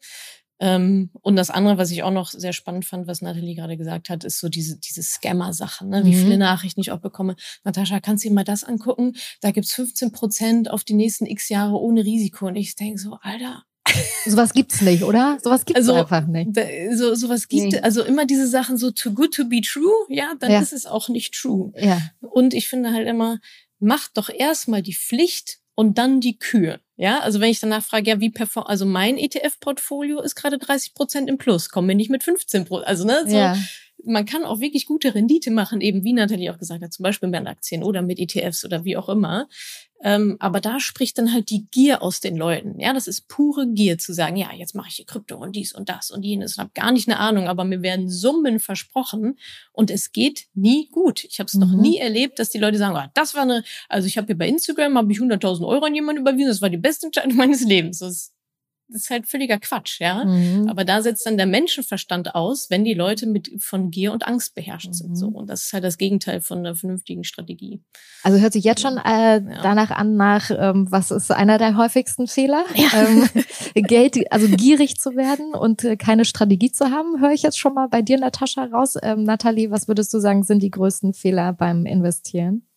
[0.59, 4.09] Ähm, und das andere, was ich auch noch sehr spannend fand, was Nathalie gerade gesagt
[4.09, 6.05] hat, ist so diese, diese Scammer-Sachen, ne?
[6.05, 6.21] wie mhm.
[6.21, 7.35] viele Nachrichten ich auch bekomme.
[7.63, 9.13] Natascha, kannst du dir mal das angucken?
[9.41, 12.47] Da gibt's 15 Prozent auf die nächsten x Jahre ohne Risiko.
[12.47, 13.63] Und ich denke so, Alter,
[14.25, 15.37] Sowas gibt's nicht, oder?
[15.43, 16.51] Sowas gibt's also, einfach nicht.
[16.53, 16.61] Da,
[16.95, 17.79] so sowas gibt, nee.
[17.79, 20.61] also immer diese Sachen so too good to be true, ja, dann ja.
[20.61, 21.73] ist es auch nicht true.
[21.75, 21.99] Ja.
[22.19, 23.39] Und ich finde halt immer,
[23.81, 26.79] macht doch erstmal die Pflicht und dann die Kühe.
[26.95, 30.93] Ja, also wenn ich danach frage, ja, wie perform, also mein ETF-Portfolio ist gerade 30
[30.93, 32.87] Prozent im Plus, kommen wir nicht mit 15 Prozent.
[32.87, 33.57] Also, ne, so, ja.
[34.05, 37.29] man kann auch wirklich gute Rendite machen, eben wie Nathalie auch gesagt hat, zum Beispiel
[37.29, 39.47] mit Aktien oder mit ETFs oder wie auch immer.
[40.03, 42.79] Ähm, aber da spricht dann halt die Gier aus den Leuten.
[42.79, 45.73] Ja, das ist pure Gier zu sagen, ja, jetzt mache ich hier Krypto und dies
[45.73, 49.37] und das und jenes und habe gar nicht eine Ahnung, aber mir werden Summen versprochen
[49.71, 51.23] und es geht nie gut.
[51.23, 51.61] Ich habe es mhm.
[51.61, 54.37] noch nie erlebt, dass die Leute sagen, oh, das war eine, also ich habe hier
[54.37, 57.63] bei Instagram habe ich 100.000 Euro an jemanden überwiesen, das war die beste Entscheidung meines
[57.63, 57.99] Lebens.
[57.99, 58.31] Das
[58.91, 60.25] das ist halt völliger Quatsch, ja.
[60.25, 60.67] Mhm.
[60.69, 64.55] Aber da setzt dann der Menschenverstand aus, wenn die Leute mit von Gier und Angst
[64.55, 64.93] beherrscht mhm.
[64.93, 65.15] sind.
[65.15, 67.81] So und das ist halt das Gegenteil von einer vernünftigen Strategie.
[68.23, 69.61] Also hört sich jetzt schon äh, ja.
[69.61, 72.65] danach an nach, ähm, was ist einer der häufigsten Fehler?
[72.75, 72.89] Ja.
[72.93, 73.29] Ähm,
[73.87, 77.73] Geld, also gierig zu werden und äh, keine Strategie zu haben, höre ich jetzt schon
[77.73, 78.95] mal bei dir, Natascha, raus.
[79.01, 82.67] Ähm, Nathalie, was würdest du sagen, sind die größten Fehler beim Investieren?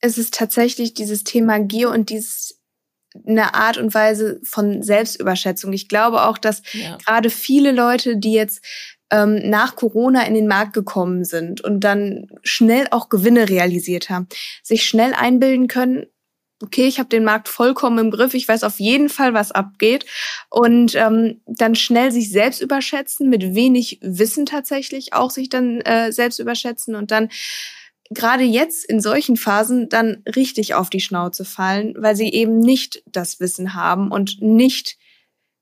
[0.00, 2.59] Es ist tatsächlich dieses Thema Gier und dieses
[3.26, 5.72] eine Art und Weise von Selbstüberschätzung.
[5.72, 6.96] Ich glaube auch, dass ja.
[7.04, 8.64] gerade viele Leute, die jetzt
[9.10, 14.28] ähm, nach Corona in den Markt gekommen sind und dann schnell auch Gewinne realisiert haben,
[14.62, 16.06] sich schnell einbilden können,
[16.62, 20.04] okay, ich habe den Markt vollkommen im Griff, ich weiß auf jeden Fall, was abgeht
[20.50, 26.12] und ähm, dann schnell sich selbst überschätzen, mit wenig Wissen tatsächlich auch sich dann äh,
[26.12, 27.30] selbst überschätzen und dann
[28.10, 33.02] gerade jetzt in solchen Phasen dann richtig auf die Schnauze fallen, weil sie eben nicht
[33.06, 34.98] das Wissen haben und nicht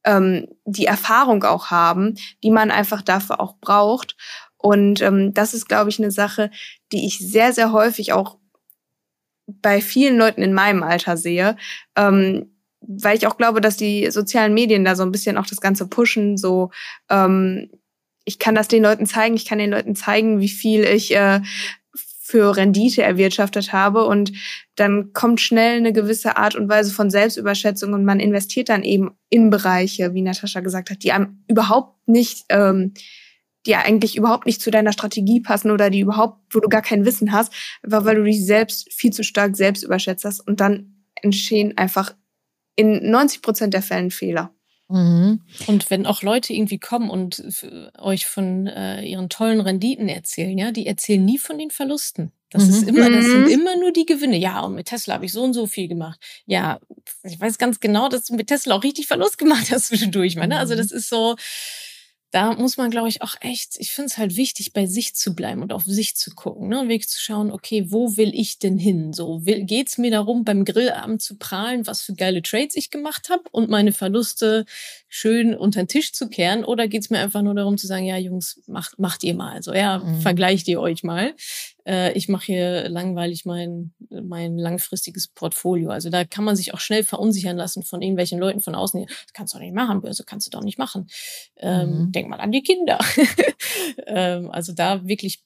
[0.05, 4.17] ähm, die Erfahrung auch haben, die man einfach dafür auch braucht.
[4.57, 6.51] Und ähm, das ist, glaube ich, eine Sache,
[6.93, 8.39] die ich sehr, sehr häufig auch
[9.47, 11.57] bei vielen Leuten in meinem Alter sehe.
[11.97, 15.61] Ähm, weil ich auch glaube, dass die sozialen Medien da so ein bisschen auch das
[15.61, 16.71] Ganze pushen, so
[17.11, 17.71] ähm,
[18.25, 21.41] ich kann das den Leuten zeigen, ich kann den Leuten zeigen, wie viel ich äh,
[22.29, 24.05] für Rendite erwirtschaftet habe.
[24.05, 24.33] Und
[24.77, 29.13] dann kommt schnell eine gewisse Art und Weise von Selbstüberschätzung und man investiert dann eben
[29.31, 32.93] in Bereiche, wie Natascha gesagt hat, die einem überhaupt nicht, ähm,
[33.65, 37.07] die eigentlich überhaupt nicht zu deiner Strategie passen oder die überhaupt, wo du gar kein
[37.07, 37.51] Wissen hast,
[37.83, 42.15] einfach weil du dich selbst viel zu stark selbst überschätzt hast und dann entstehen einfach
[42.77, 44.55] in 90 Prozent der Fällen Fehler.
[44.89, 45.43] Mhm.
[45.67, 47.43] Und wenn auch Leute irgendwie kommen und
[47.99, 52.33] euch von äh, ihren tollen Renditen erzählen, ja, die erzählen nie von den Verlusten.
[52.51, 52.71] Das mhm.
[52.71, 53.51] ist immer, das sind mhm.
[53.51, 54.39] immer nur die Gewinne.
[54.39, 56.19] Ja, und mit Tesla habe ich so und so viel gemacht.
[56.47, 56.81] Ja,
[57.23, 60.37] ich weiß ganz genau, dass du mit Tesla auch richtig Verlust gemacht hast zwischendurch.
[60.37, 60.59] Meine.
[60.59, 60.79] Also mhm.
[60.79, 61.37] das ist so,
[62.31, 65.35] da muss man, glaube ich, auch echt, ich finde es halt wichtig, bei sich zu
[65.35, 66.87] bleiben und auf sich zu gucken, ne?
[66.87, 69.15] Weg zu schauen, okay, wo will ich denn hin?
[69.15, 73.31] So, will, geht's mir darum, beim Grillabend zu prahlen, was für geile Trades ich gemacht
[73.31, 74.67] habe und meine Verluste
[75.09, 76.65] schön unter den Tisch zu kehren?
[76.65, 79.63] Oder geht's mir einfach nur darum zu sagen, ja, Jungs, macht, macht ihr mal.
[79.63, 80.21] So, ja, mhm.
[80.21, 81.35] vergleicht ihr euch mal.
[81.89, 85.91] Äh, ich mache hier langweilig mein, mein langfristiges Portfolio.
[85.91, 89.07] Also da kann man sich auch schnell verunsichern lassen von irgendwelchen Leuten von außen.
[89.07, 91.09] Das kannst du doch nicht machen, Börse kannst du doch nicht machen.
[91.57, 92.13] Ähm, mhm.
[92.13, 92.99] Denk mal an die Kinder.
[94.07, 95.43] ähm, also da wirklich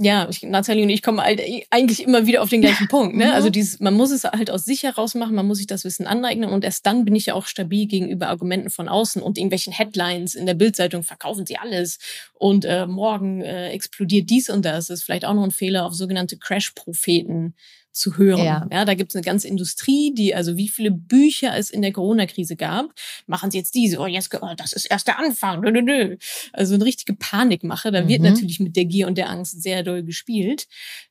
[0.00, 3.16] ja, ich, Nathalie und ich kommen halt eigentlich immer wieder auf den gleichen Punkt.
[3.16, 3.32] Ne?
[3.32, 6.06] Also dieses, man muss es halt aus sich heraus machen, man muss sich das Wissen
[6.06, 9.72] aneignen und erst dann bin ich ja auch stabil gegenüber Argumenten von außen und irgendwelchen
[9.72, 11.98] Headlines in der Bildzeitung verkaufen sie alles
[12.34, 14.86] und äh, morgen äh, explodiert dies und das.
[14.86, 17.54] Das ist vielleicht auch noch ein Fehler auf sogenannte Crash-Propheten
[17.92, 18.44] zu hören.
[18.44, 21.82] Ja, ja da gibt es eine ganze Industrie, die, also wie viele Bücher es in
[21.82, 22.92] der Corona-Krise gab,
[23.26, 25.60] machen sie jetzt diese, oh, jetzt, oh, das ist erst der Anfang.
[25.60, 26.16] Nö, nö, nö.
[26.52, 27.90] Also eine richtige Panikmache.
[27.90, 28.08] Da mhm.
[28.08, 30.66] wird natürlich mit der Gier und der Angst sehr doll gespielt.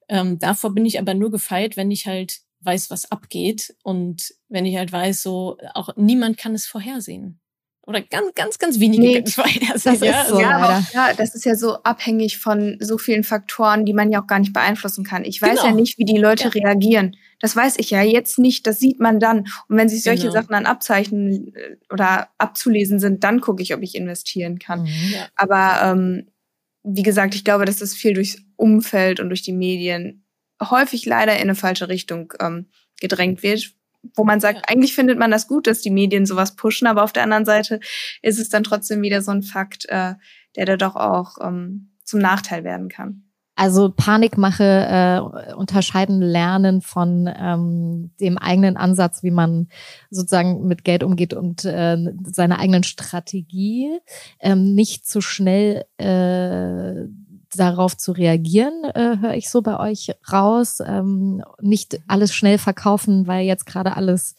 [0.08, 4.66] Ähm, davor bin ich aber nur gefeit, wenn ich halt weiß, was abgeht und wenn
[4.66, 7.40] ich halt weiß, so auch niemand kann es vorhersehen.
[7.88, 11.46] Oder ganz, ganz, ganz wenige nee, das, das ist ja, so, ja, ja, das ist
[11.46, 15.24] ja so abhängig von so vielen Faktoren, die man ja auch gar nicht beeinflussen kann.
[15.24, 15.68] Ich weiß genau.
[15.68, 16.50] ja nicht, wie die Leute ja.
[16.50, 17.16] reagieren.
[17.40, 19.48] Das weiß ich ja jetzt nicht, das sieht man dann.
[19.70, 20.34] Und wenn sich solche genau.
[20.34, 24.82] Sachen dann abzeichnen äh, oder abzulesen sind, dann gucke ich, ob ich investieren kann.
[24.82, 25.28] Mhm, ja.
[25.38, 26.28] Aber ähm,
[26.84, 30.26] wie gesagt, ich glaube, dass das viel durchs Umfeld und durch die Medien
[30.62, 32.66] häufig leider in eine falsche Richtung ähm,
[33.00, 33.77] gedrängt wird,
[34.16, 34.64] wo man sagt, ja.
[34.68, 37.80] eigentlich findet man das gut, dass die Medien sowas pushen, aber auf der anderen Seite
[38.22, 40.14] ist es dann trotzdem wieder so ein Fakt, äh,
[40.56, 43.24] der da doch auch ähm, zum Nachteil werden kann.
[43.60, 49.68] Also Panikmache äh, unterscheiden lernen von ähm, dem eigenen Ansatz, wie man
[50.12, 53.98] sozusagen mit Geld umgeht und äh, seiner eigenen Strategie.
[54.40, 57.08] Ähm, nicht zu schnell äh,
[57.58, 60.80] darauf zu reagieren, äh, höre ich so bei euch raus.
[60.86, 64.36] Ähm, nicht alles schnell verkaufen, weil jetzt gerade alles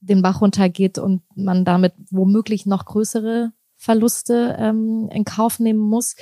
[0.00, 3.52] den Bach runtergeht und man damit womöglich noch größere
[3.82, 6.14] Verluste ähm, in Kauf nehmen muss.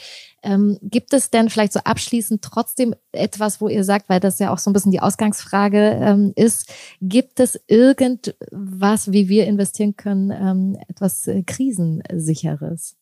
[0.42, 4.50] Ähm, gibt es denn vielleicht so abschließend trotzdem etwas, wo ihr sagt, weil das ja
[4.50, 6.72] auch so ein bisschen die Ausgangsfrage ähm, ist,
[7.02, 12.96] gibt es irgendwas, wie wir investieren können, ähm, etwas äh, Krisensicheres?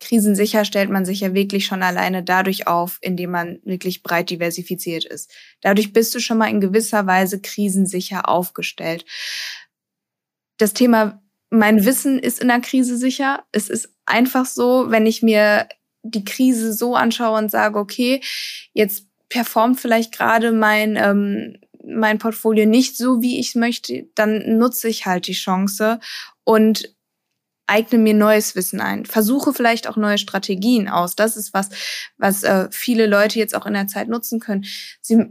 [0.00, 5.04] Krisensicher stellt man sich ja wirklich schon alleine dadurch auf, indem man wirklich breit diversifiziert
[5.04, 5.32] ist.
[5.60, 9.04] Dadurch bist du schon mal in gewisser Weise krisensicher aufgestellt.
[10.58, 13.44] Das Thema, mein Wissen ist in der Krise sicher.
[13.52, 15.68] Es ist einfach so, wenn ich mir
[16.02, 18.20] die Krise so anschaue und sage, okay,
[18.72, 24.88] jetzt performt vielleicht gerade mein, ähm, mein Portfolio nicht so, wie ich möchte, dann nutze
[24.88, 26.00] ich halt die Chance
[26.44, 26.95] und
[27.66, 31.16] eigne mir neues Wissen ein, versuche vielleicht auch neue Strategien aus.
[31.16, 31.70] Das ist was,
[32.16, 34.64] was äh, viele Leute jetzt auch in der Zeit nutzen können.
[35.00, 35.26] Sie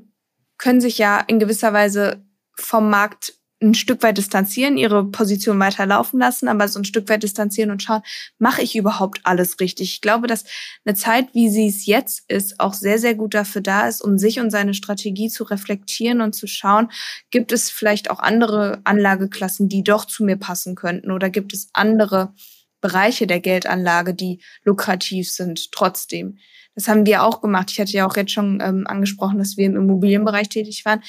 [0.57, 2.25] können sich ja in gewisser Weise
[2.55, 3.33] vom Markt
[3.66, 7.84] ein Stück weit distanzieren, ihre Position weiterlaufen lassen, aber so ein Stück weit distanzieren und
[7.84, 8.01] schauen,
[8.38, 9.93] mache ich überhaupt alles richtig?
[9.93, 10.45] Ich glaube, dass
[10.86, 14.18] eine Zeit, wie sie es jetzt ist, auch sehr, sehr gut dafür da ist, um
[14.18, 16.91] sich und seine Strategie zu reflektieren und zu schauen,
[17.32, 21.70] gibt es vielleicht auch andere Anlageklassen, die doch zu mir passen könnten oder gibt es
[21.74, 22.34] andere
[22.82, 26.38] Bereiche der Geldanlage, die lukrativ sind trotzdem.
[26.76, 27.72] Das haben wir auch gemacht.
[27.72, 31.01] Ich hatte ja auch jetzt schon ähm, angesprochen, dass wir im Immobilienbereich tätig waren.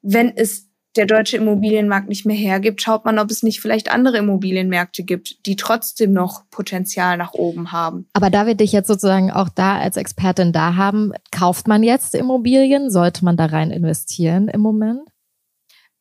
[0.00, 4.18] Wenn es der deutsche Immobilienmarkt nicht mehr hergibt, schaut man, ob es nicht vielleicht andere
[4.18, 8.06] Immobilienmärkte gibt, die trotzdem noch Potenzial nach oben haben.
[8.12, 12.14] Aber da wir dich jetzt sozusagen auch da als Expertin da haben, kauft man jetzt
[12.14, 12.90] Immobilien?
[12.90, 15.08] Sollte man da rein investieren im Moment?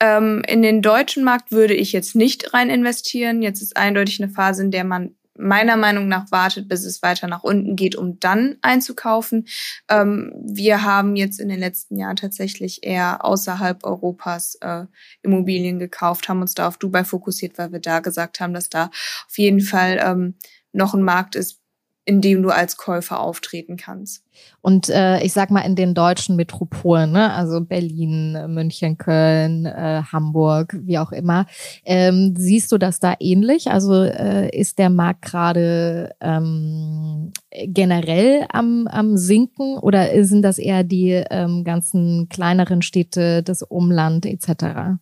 [0.01, 3.41] Ähm, in den deutschen Markt würde ich jetzt nicht rein investieren.
[3.41, 7.27] Jetzt ist eindeutig eine Phase, in der man meiner Meinung nach wartet, bis es weiter
[7.27, 9.47] nach unten geht, um dann einzukaufen.
[9.89, 14.85] Ähm, wir haben jetzt in den letzten Jahren tatsächlich eher außerhalb Europas äh,
[15.21, 18.85] Immobilien gekauft, haben uns da auf Dubai fokussiert, weil wir da gesagt haben, dass da
[19.27, 20.35] auf jeden Fall ähm,
[20.73, 21.60] noch ein Markt ist,
[22.03, 24.23] in dem du als Käufer auftreten kannst.
[24.61, 27.31] Und äh, ich sag mal in den deutschen Metropolen, ne?
[27.31, 31.45] also Berlin, München, Köln, äh, Hamburg, wie auch immer,
[31.85, 33.69] ähm, siehst du das da ähnlich?
[33.69, 40.83] Also äh, ist der Markt gerade ähm, generell am, am sinken oder sind das eher
[40.83, 44.97] die ähm, ganzen kleineren Städte, das Umland etc.?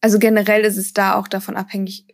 [0.00, 2.06] Also generell ist es da auch davon abhängig,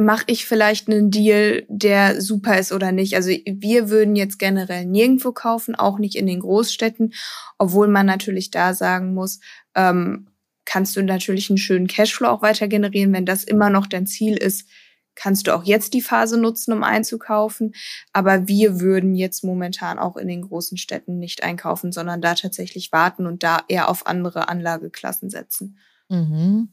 [0.00, 3.14] mache ich vielleicht einen Deal, der super ist oder nicht.
[3.14, 7.12] Also wir würden jetzt generell nirgendwo kaufen, auch nicht in den Großstädten,
[7.58, 9.40] obwohl man natürlich da sagen muss,
[9.74, 10.28] ähm,
[10.64, 13.12] kannst du natürlich einen schönen Cashflow auch weiter generieren.
[13.12, 14.68] Wenn das immer noch dein Ziel ist,
[15.14, 17.74] kannst du auch jetzt die Phase nutzen, um einzukaufen.
[18.12, 22.90] Aber wir würden jetzt momentan auch in den großen Städten nicht einkaufen, sondern da tatsächlich
[22.90, 25.78] warten und da eher auf andere Anlageklassen setzen.
[26.08, 26.70] Mhm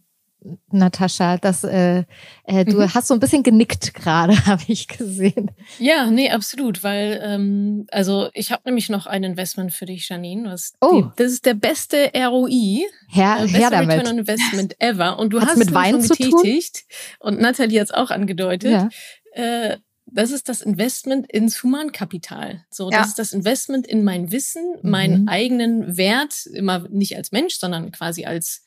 [0.71, 1.37] Natascha.
[1.37, 2.03] Das, äh,
[2.45, 2.93] äh, du mhm.
[2.93, 5.51] hast so ein bisschen genickt gerade, habe ich gesehen.
[5.79, 10.49] Ja, nee, absolut, weil ähm, also ich habe nämlich noch ein Investment für dich, Janine.
[10.49, 11.01] Was oh.
[11.01, 13.89] Die, das ist der beste ROI, Herr, äh, her damit.
[13.89, 15.19] Return on Investment ever.
[15.19, 16.85] Und du Hat's hast mit Wein schon betätigt
[17.19, 18.71] und Nathalie hat es auch angedeutet.
[18.71, 18.89] Ja.
[19.33, 19.77] Äh,
[20.09, 22.65] das ist das Investment ins Humankapital.
[22.69, 22.99] So, Ja.
[22.99, 24.89] das ist das Investment in mein Wissen, Mhm.
[24.89, 28.63] meinen eigenen Wert, immer nicht als Mensch, sondern quasi als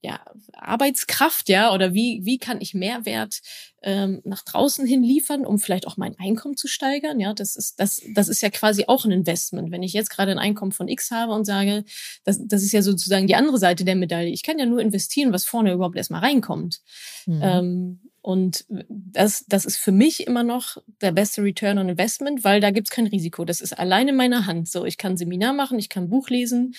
[0.00, 0.20] ja,
[0.52, 3.40] Arbeitskraft, ja, oder wie, wie kann ich Mehrwert
[3.82, 7.18] ähm, nach draußen hin liefern, um vielleicht auch mein Einkommen zu steigern?
[7.18, 9.72] Ja, das ist, das, das ist ja quasi auch ein Investment.
[9.72, 11.84] Wenn ich jetzt gerade ein Einkommen von X habe und sage,
[12.24, 14.30] das, das ist ja sozusagen die andere Seite der Medaille.
[14.30, 16.80] Ich kann ja nur investieren, was vorne überhaupt erstmal reinkommt.
[17.26, 17.40] Mhm.
[17.42, 22.60] Ähm, und das, das ist für mich immer noch der beste Return on Investment, weil
[22.60, 23.44] da gibt's kein Risiko.
[23.44, 24.68] Das ist allein in meiner Hand.
[24.68, 26.74] So, ich kann Seminar machen, ich kann Buch lesen.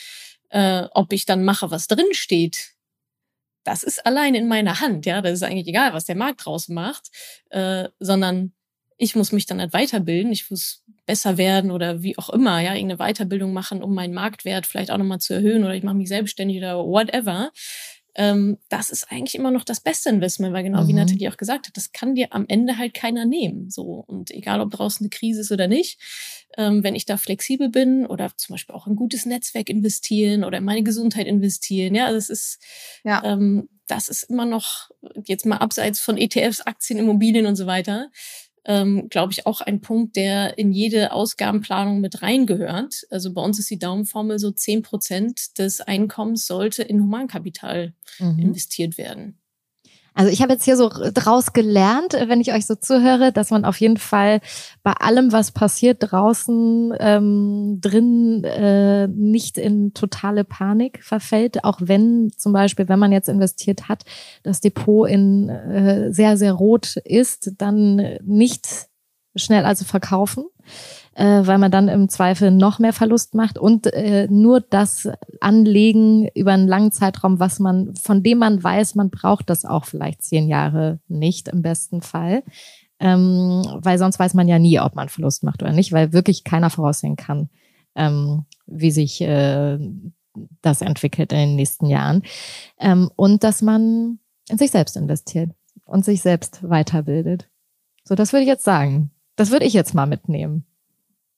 [0.49, 2.75] Äh, ob ich dann mache, was drin steht,
[3.63, 5.05] das ist allein in meiner Hand.
[5.05, 7.09] Ja, das ist eigentlich egal, was der Markt draus macht,
[7.49, 8.53] äh, sondern
[8.97, 10.31] ich muss mich dann halt weiterbilden.
[10.31, 14.65] Ich muss besser werden oder wie auch immer, ja, irgendeine Weiterbildung machen, um meinen Marktwert
[14.65, 17.51] vielleicht auch nochmal zu erhöhen oder ich mache mich selbstständig oder whatever
[18.15, 20.99] ähm, das ist eigentlich immer noch das beste Investment, weil genau wie Mhm.
[20.99, 23.69] Nathalie auch gesagt hat, das kann dir am Ende halt keiner nehmen.
[23.69, 25.99] So und egal, ob draußen eine Krise ist oder nicht,
[26.59, 30.43] ähm, wenn ich da flexibel bin oder zum Beispiel auch in ein gutes Netzwerk investieren
[30.43, 32.59] oder in meine Gesundheit investieren, ja, also es ist,
[33.05, 33.23] Ja.
[33.23, 34.89] ähm, das ist immer noch
[35.25, 38.11] jetzt mal abseits von ETFs, Aktien, Immobilien und so weiter.
[38.65, 43.07] Ähm, glaube ich, auch ein Punkt, der in jede Ausgabenplanung mit reingehört.
[43.09, 48.37] Also bei uns ist die Daumenformel so zehn Prozent des Einkommens sollte in Humankapital Mhm.
[48.39, 49.38] investiert werden.
[50.13, 53.65] Also ich habe jetzt hier so draus gelernt, wenn ich euch so zuhöre, dass man
[53.65, 54.41] auf jeden Fall
[54.83, 62.31] bei allem, was passiert draußen ähm, drin, äh, nicht in totale Panik verfällt, auch wenn
[62.35, 64.03] zum Beispiel, wenn man jetzt investiert hat,
[64.43, 68.89] das Depot in äh, sehr, sehr rot ist, dann nicht
[69.35, 70.45] schnell also verkaufen,
[71.15, 75.09] äh, weil man dann im Zweifel noch mehr Verlust macht und äh, nur das
[75.39, 79.85] Anlegen über einen langen Zeitraum, was man, von dem man weiß, man braucht das auch
[79.85, 82.43] vielleicht zehn Jahre nicht im besten Fall.
[83.01, 86.43] Ähm, weil sonst weiß man ja nie, ob man Verlust macht oder nicht, weil wirklich
[86.43, 87.49] keiner voraussehen kann,
[87.95, 89.79] ähm, wie sich äh,
[90.61, 92.23] das entwickelt in den nächsten Jahren.
[92.77, 94.19] Ähm, und dass man
[94.49, 95.51] in sich selbst investiert
[95.85, 97.49] und sich selbst weiterbildet.
[98.03, 99.11] So, das würde ich jetzt sagen.
[99.39, 100.65] Das würde ich jetzt mal mitnehmen.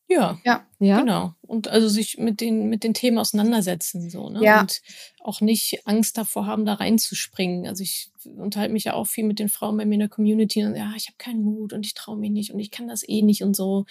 [0.08, 0.40] Ja,
[0.80, 1.00] Ja?
[1.00, 1.36] genau.
[1.42, 4.44] Und also sich mit den, mit den Themen auseinandersetzen, so, ne?
[4.44, 4.62] Ja.
[4.62, 4.82] Und
[5.22, 7.68] auch nicht Angst davor haben, da reinzuspringen.
[7.68, 10.66] Also ich unterhalte mich ja auch viel mit den Frauen bei mir in der Community
[10.66, 13.08] und ja, ich habe keinen Mut und ich traue mich nicht und ich kann das
[13.08, 13.86] eh nicht und so.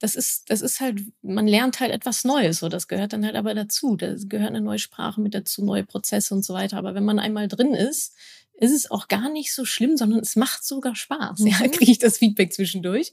[0.00, 3.36] Das ist, das ist halt, man lernt halt etwas Neues, so das gehört dann halt
[3.36, 3.96] aber dazu.
[3.96, 6.78] Da gehört eine neue Sprache mit dazu, neue Prozesse und so weiter.
[6.78, 8.14] Aber wenn man einmal drin ist,
[8.58, 11.40] ist es auch gar nicht so schlimm, sondern es macht sogar Spaß.
[11.46, 11.70] Ja, Mhm.
[11.72, 13.12] kriege ich das Feedback zwischendurch.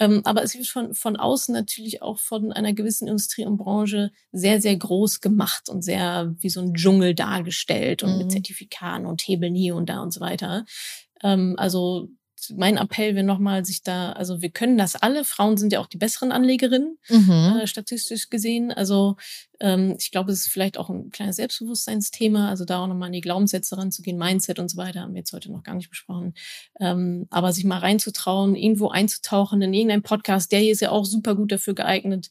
[0.00, 4.10] Ähm, aber es wird von, von außen natürlich auch von einer gewissen Industrie und Branche
[4.32, 8.18] sehr, sehr groß gemacht und sehr wie so ein Dschungel dargestellt und Mhm.
[8.18, 10.64] mit Zertifikaten und Hebeln hier und da und so weiter.
[11.22, 12.08] Ähm, also
[12.56, 15.24] mein Appell wäre nochmal, sich da, also wir können das alle.
[15.24, 17.58] Frauen sind ja auch die besseren Anlegerinnen Mhm.
[17.62, 18.72] äh, statistisch gesehen.
[18.72, 19.16] Also
[19.60, 23.12] ähm, ich glaube, es ist vielleicht auch ein kleines Selbstbewusstseinsthema, also da auch nochmal an
[23.12, 26.34] die Glaubenssätze ranzugehen, Mindset und so weiter, haben wir jetzt heute noch gar nicht besprochen.
[26.80, 31.04] Ähm, aber sich mal reinzutrauen, irgendwo einzutauchen in irgendeinen Podcast, der hier ist ja auch
[31.04, 32.30] super gut dafür geeignet.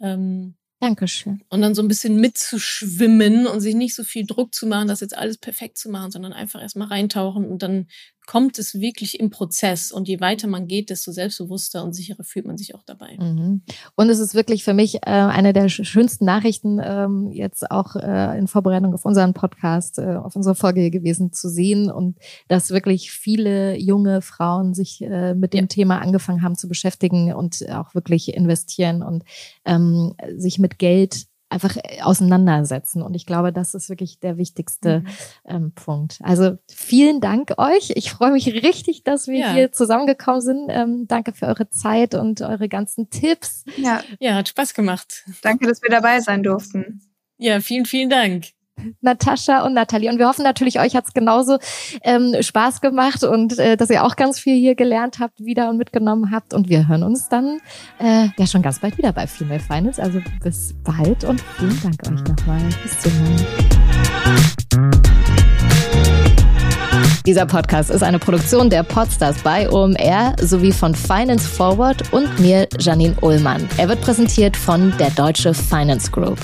[0.00, 1.42] Ähm, Dankeschön.
[1.48, 5.00] und dann so ein bisschen mitzuschwimmen und sich nicht so viel Druck zu machen, das
[5.00, 7.86] jetzt alles perfekt zu machen, sondern einfach erstmal reintauchen und dann
[8.26, 9.92] kommt es wirklich im Prozess.
[9.92, 13.16] Und je weiter man geht, desto selbstbewusster und sicherer fühlt man sich auch dabei.
[13.18, 13.62] Mhm.
[13.94, 17.96] Und es ist wirklich für mich äh, eine der sch- schönsten Nachrichten, ähm, jetzt auch
[17.96, 22.18] äh, in Vorbereitung auf unseren Podcast, äh, auf unsere Folge gewesen zu sehen und
[22.48, 25.68] dass wirklich viele junge Frauen sich äh, mit dem Ja.
[25.68, 29.24] Thema angefangen haben zu beschäftigen und auch wirklich investieren und
[29.64, 33.02] ähm, sich mit Geld einfach äh, auseinandersetzen.
[33.02, 35.06] Und ich glaube, das ist wirklich der wichtigste Mhm.
[35.46, 36.18] ähm, Punkt.
[36.22, 37.90] Also vielen Dank euch.
[37.94, 39.52] Ich freue mich richtig, dass wir Ja.
[39.52, 40.66] hier zusammengekommen sind.
[40.70, 43.64] Ähm, danke für eure Zeit und eure ganzen Tipps.
[43.76, 45.24] Ja, Ja, hat Spaß gemacht.
[45.42, 47.00] danke, dass wir dabei sein durften.
[47.38, 48.46] Ja, vielen, vielen Dank.
[49.00, 50.10] Natascha und Nathalie.
[50.10, 51.58] Und wir hoffen natürlich, euch hat's genauso
[52.02, 55.76] ähm, Spaß gemacht und äh, dass ihr auch ganz viel hier gelernt habt, wieder und
[55.76, 56.54] mitgenommen habt.
[56.54, 57.58] Und wir hören uns dann
[57.98, 60.02] äh, ja schon ganz bald wieder bei Female Finance.
[60.02, 62.60] Also bis bald und vielen Dank euch nochmal.
[62.82, 63.36] Bis zum Mal.
[67.26, 72.68] Dieser Podcast ist eine Produktion der Podstars bei OMR sowie von Finance Forward und mir,
[72.78, 73.68] Janine Ullmann.
[73.78, 76.38] Er wird präsentiert von der Deutsche Finance Group.